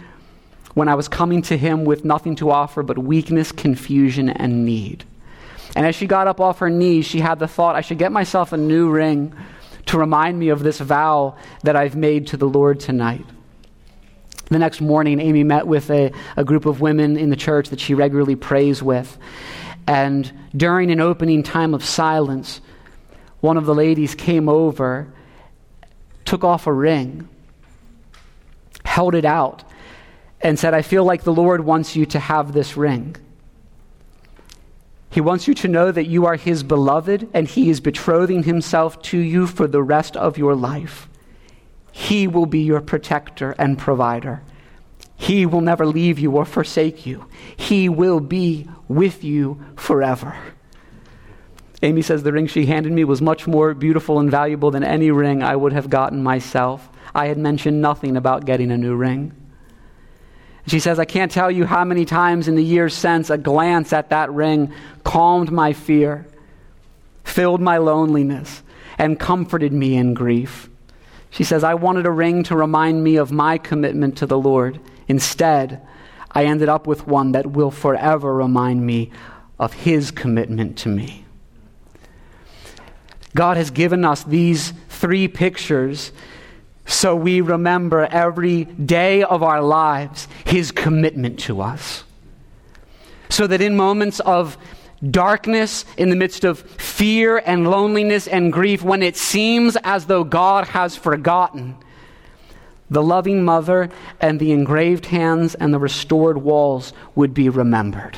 when 0.74 0.88
I 0.88 0.96
was 0.96 1.06
coming 1.06 1.40
to 1.42 1.56
him 1.56 1.84
with 1.84 2.04
nothing 2.04 2.34
to 2.36 2.50
offer 2.50 2.82
but 2.82 2.98
weakness, 2.98 3.52
confusion, 3.52 4.28
and 4.28 4.64
need. 4.64 5.04
And 5.76 5.86
as 5.86 5.94
she 5.94 6.08
got 6.08 6.26
up 6.26 6.40
off 6.40 6.58
her 6.58 6.68
knees, 6.68 7.06
she 7.06 7.20
had 7.20 7.38
the 7.38 7.46
thought, 7.46 7.76
I 7.76 7.80
should 7.80 7.96
get 7.96 8.10
myself 8.10 8.52
a 8.52 8.56
new 8.56 8.90
ring 8.90 9.36
to 9.86 9.98
remind 9.98 10.36
me 10.36 10.48
of 10.48 10.64
this 10.64 10.80
vow 10.80 11.36
that 11.62 11.76
I've 11.76 11.94
made 11.94 12.26
to 12.26 12.36
the 12.36 12.48
Lord 12.48 12.80
tonight. 12.80 13.24
The 14.50 14.58
next 14.58 14.80
morning, 14.80 15.20
Amy 15.20 15.44
met 15.44 15.68
with 15.68 15.92
a, 15.92 16.10
a 16.36 16.42
group 16.42 16.66
of 16.66 16.80
women 16.80 17.16
in 17.16 17.30
the 17.30 17.36
church 17.36 17.68
that 17.68 17.78
she 17.78 17.94
regularly 17.94 18.34
prays 18.34 18.82
with. 18.82 19.16
And 19.86 20.32
during 20.56 20.90
an 20.90 21.00
opening 21.00 21.44
time 21.44 21.72
of 21.72 21.84
silence, 21.84 22.60
one 23.38 23.56
of 23.56 23.64
the 23.64 23.76
ladies 23.76 24.16
came 24.16 24.48
over 24.48 25.12
took 26.26 26.44
off 26.44 26.66
a 26.66 26.72
ring, 26.72 27.28
held 28.84 29.14
it 29.14 29.24
out, 29.24 29.64
and 30.40 30.58
said, 30.58 30.74
I 30.74 30.82
feel 30.82 31.04
like 31.04 31.22
the 31.22 31.32
Lord 31.32 31.64
wants 31.64 31.96
you 31.96 32.04
to 32.06 32.18
have 32.18 32.52
this 32.52 32.76
ring. 32.76 33.16
He 35.10 35.20
wants 35.22 35.48
you 35.48 35.54
to 35.54 35.68
know 35.68 35.90
that 35.90 36.08
you 36.08 36.26
are 36.26 36.36
His 36.36 36.62
beloved 36.62 37.28
and 37.32 37.48
He 37.48 37.70
is 37.70 37.80
betrothing 37.80 38.42
Himself 38.42 39.00
to 39.02 39.18
you 39.18 39.46
for 39.46 39.66
the 39.66 39.82
rest 39.82 40.14
of 40.16 40.36
your 40.36 40.54
life. 40.54 41.08
He 41.90 42.28
will 42.28 42.44
be 42.44 42.60
your 42.60 42.82
protector 42.82 43.52
and 43.52 43.78
provider. 43.78 44.42
He 45.16 45.46
will 45.46 45.62
never 45.62 45.86
leave 45.86 46.18
you 46.18 46.32
or 46.32 46.44
forsake 46.44 47.06
you. 47.06 47.26
He 47.56 47.88
will 47.88 48.20
be 48.20 48.68
with 48.88 49.24
you 49.24 49.64
forever. 49.76 50.36
Amy 51.82 52.02
says 52.02 52.22
the 52.22 52.32
ring 52.32 52.46
she 52.46 52.66
handed 52.66 52.92
me 52.92 53.04
was 53.04 53.20
much 53.20 53.46
more 53.46 53.74
beautiful 53.74 54.18
and 54.18 54.30
valuable 54.30 54.70
than 54.70 54.82
any 54.82 55.10
ring 55.10 55.42
I 55.42 55.56
would 55.56 55.72
have 55.72 55.90
gotten 55.90 56.22
myself. 56.22 56.88
I 57.14 57.26
had 57.26 57.38
mentioned 57.38 57.80
nothing 57.80 58.16
about 58.16 58.46
getting 58.46 58.70
a 58.70 58.78
new 58.78 58.94
ring. 58.94 59.34
She 60.66 60.80
says, 60.80 60.98
I 60.98 61.04
can't 61.04 61.30
tell 61.30 61.50
you 61.50 61.64
how 61.64 61.84
many 61.84 62.04
times 62.04 62.48
in 62.48 62.56
the 62.56 62.64
years 62.64 62.94
since 62.94 63.30
a 63.30 63.38
glance 63.38 63.92
at 63.92 64.10
that 64.10 64.32
ring 64.32 64.72
calmed 65.04 65.52
my 65.52 65.72
fear, 65.72 66.26
filled 67.22 67.60
my 67.60 67.76
loneliness, 67.76 68.62
and 68.98 69.20
comforted 69.20 69.72
me 69.72 69.96
in 69.96 70.14
grief. 70.14 70.68
She 71.30 71.44
says, 71.44 71.62
I 71.62 71.74
wanted 71.74 72.06
a 72.06 72.10
ring 72.10 72.42
to 72.44 72.56
remind 72.56 73.04
me 73.04 73.16
of 73.16 73.30
my 73.30 73.58
commitment 73.58 74.16
to 74.18 74.26
the 74.26 74.38
Lord. 74.38 74.80
Instead, 75.06 75.86
I 76.32 76.44
ended 76.46 76.68
up 76.68 76.86
with 76.86 77.06
one 77.06 77.32
that 77.32 77.46
will 77.52 77.70
forever 77.70 78.34
remind 78.34 78.84
me 78.84 79.12
of 79.58 79.72
His 79.72 80.10
commitment 80.10 80.78
to 80.78 80.88
me. 80.88 81.25
God 83.36 83.58
has 83.58 83.70
given 83.70 84.04
us 84.04 84.24
these 84.24 84.72
three 84.88 85.28
pictures 85.28 86.10
so 86.86 87.14
we 87.14 87.40
remember 87.40 88.06
every 88.06 88.64
day 88.64 89.22
of 89.22 89.42
our 89.42 89.60
lives 89.60 90.26
His 90.44 90.72
commitment 90.72 91.40
to 91.40 91.60
us. 91.60 92.04
So 93.28 93.46
that 93.46 93.60
in 93.60 93.76
moments 93.76 94.20
of 94.20 94.56
darkness, 95.08 95.84
in 95.98 96.10
the 96.10 96.16
midst 96.16 96.44
of 96.44 96.60
fear 96.60 97.38
and 97.44 97.68
loneliness 97.68 98.26
and 98.26 98.52
grief, 98.52 98.82
when 98.82 99.02
it 99.02 99.16
seems 99.16 99.76
as 99.84 100.06
though 100.06 100.24
God 100.24 100.68
has 100.68 100.96
forgotten, 100.96 101.76
the 102.88 103.02
loving 103.02 103.44
mother 103.44 103.90
and 104.20 104.40
the 104.40 104.52
engraved 104.52 105.06
hands 105.06 105.54
and 105.56 105.74
the 105.74 105.78
restored 105.78 106.38
walls 106.38 106.92
would 107.14 107.34
be 107.34 107.48
remembered 107.48 108.16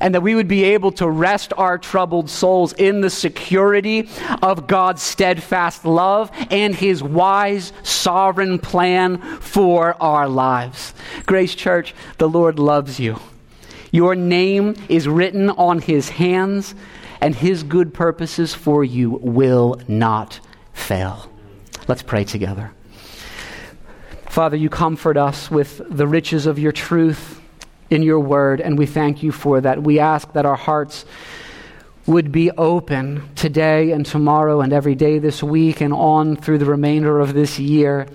and 0.00 0.14
that 0.14 0.22
we 0.22 0.34
would 0.34 0.48
be 0.48 0.64
able 0.64 0.92
to 0.92 1.08
rest 1.08 1.52
our 1.56 1.78
troubled 1.78 2.30
souls 2.30 2.72
in 2.74 3.00
the 3.00 3.10
security 3.10 4.08
of 4.42 4.66
God's 4.66 5.02
steadfast 5.02 5.84
love 5.84 6.30
and 6.50 6.74
his 6.74 7.02
wise, 7.02 7.72
sovereign 7.82 8.58
plan 8.58 9.18
for 9.40 10.00
our 10.02 10.28
lives. 10.28 10.94
Grace 11.26 11.54
Church, 11.54 11.94
the 12.18 12.28
Lord 12.28 12.58
loves 12.58 13.00
you. 13.00 13.18
Your 13.90 14.14
name 14.14 14.74
is 14.88 15.08
written 15.08 15.50
on 15.50 15.80
his 15.80 16.08
hands, 16.08 16.74
and 17.20 17.34
his 17.34 17.62
good 17.62 17.94
purposes 17.94 18.54
for 18.54 18.84
you 18.84 19.10
will 19.10 19.80
not 19.88 20.40
fail. 20.72 21.30
Let's 21.88 22.02
pray 22.02 22.24
together. 22.24 22.72
Father, 24.28 24.56
you 24.56 24.68
comfort 24.68 25.16
us 25.16 25.50
with 25.50 25.80
the 25.88 26.06
riches 26.06 26.46
of 26.46 26.58
your 26.58 26.72
truth 26.72 27.40
in 27.90 28.02
your 28.02 28.20
word, 28.20 28.60
and 28.60 28.78
we 28.78 28.86
thank 28.86 29.22
you 29.22 29.32
for 29.32 29.60
that. 29.60 29.82
We 29.82 29.98
ask 29.98 30.32
that 30.32 30.46
our 30.46 30.56
hearts 30.56 31.04
would 32.06 32.30
be 32.30 32.50
open 32.52 33.28
today 33.34 33.90
and 33.90 34.06
tomorrow 34.06 34.60
and 34.60 34.72
every 34.72 34.94
day 34.94 35.18
this 35.18 35.42
week 35.42 35.80
and 35.80 35.92
on 35.92 36.36
through 36.36 36.58
the 36.58 36.64
remainder 36.64 37.18
of 37.20 37.34
this 37.34 37.58
year 37.58 38.06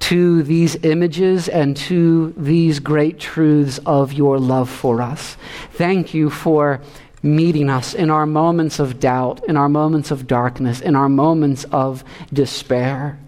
to 0.00 0.42
these 0.42 0.76
images 0.84 1.48
and 1.48 1.76
to 1.76 2.32
these 2.36 2.78
great 2.78 3.18
truths 3.18 3.78
of 3.86 4.12
your 4.12 4.38
love 4.38 4.68
for 4.68 5.00
us. 5.00 5.36
Thank 5.72 6.14
you 6.14 6.30
for 6.30 6.80
meeting 7.22 7.70
us 7.70 7.94
in 7.94 8.10
our 8.10 8.26
moments 8.26 8.78
of 8.78 9.00
doubt, 9.00 9.42
in 9.48 9.56
our 9.56 9.68
moments 9.68 10.10
of 10.10 10.26
darkness, 10.26 10.80
in 10.80 10.94
our 10.94 11.08
moments 11.08 11.64
of 11.64 12.04
despair. 12.32 13.18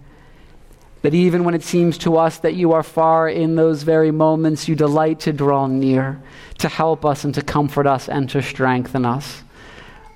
That 1.02 1.14
even 1.14 1.44
when 1.44 1.54
it 1.54 1.62
seems 1.62 1.98
to 1.98 2.16
us 2.16 2.38
that 2.38 2.54
you 2.54 2.72
are 2.72 2.82
far 2.82 3.28
in 3.28 3.54
those 3.54 3.82
very 3.82 4.10
moments, 4.10 4.68
you 4.68 4.74
delight 4.74 5.20
to 5.20 5.32
draw 5.32 5.66
near, 5.66 6.20
to 6.58 6.68
help 6.68 7.04
us 7.04 7.24
and 7.24 7.34
to 7.34 7.42
comfort 7.42 7.86
us 7.86 8.08
and 8.08 8.28
to 8.30 8.42
strengthen 8.42 9.04
us. 9.04 9.42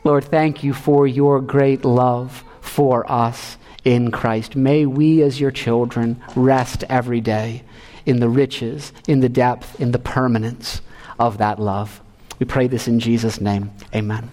Lord, 0.03 0.25
thank 0.25 0.65
you 0.65 0.73
for 0.73 1.07
your 1.07 1.41
great 1.41 1.85
love 1.85 2.45
for 2.61 3.11
us 3.11 3.57
in 3.85 4.11
Christ. 4.11 4.57
May 4.57 4.87
we, 4.87 5.23
as 5.23 5.41
your 5.41 5.51
children, 5.51 6.23
rest 6.35 6.85
every 6.89 7.21
day 7.21 7.63
in 8.07 8.21
the 8.21 8.29
riches, 8.29 8.93
in 9.07 9.21
the 9.21 9.29
depth, 9.29 9.81
in 9.81 9.93
the 9.93 9.99
permanence 9.99 10.81
of 11.19 11.39
that 11.39 11.59
love. 11.59 12.01
We 12.39 12.47
pray 12.47 12.67
this 12.67 12.89
in 12.89 13.01
Jesus' 13.01 13.41
name. 13.41 13.71
Amen. 13.95 14.31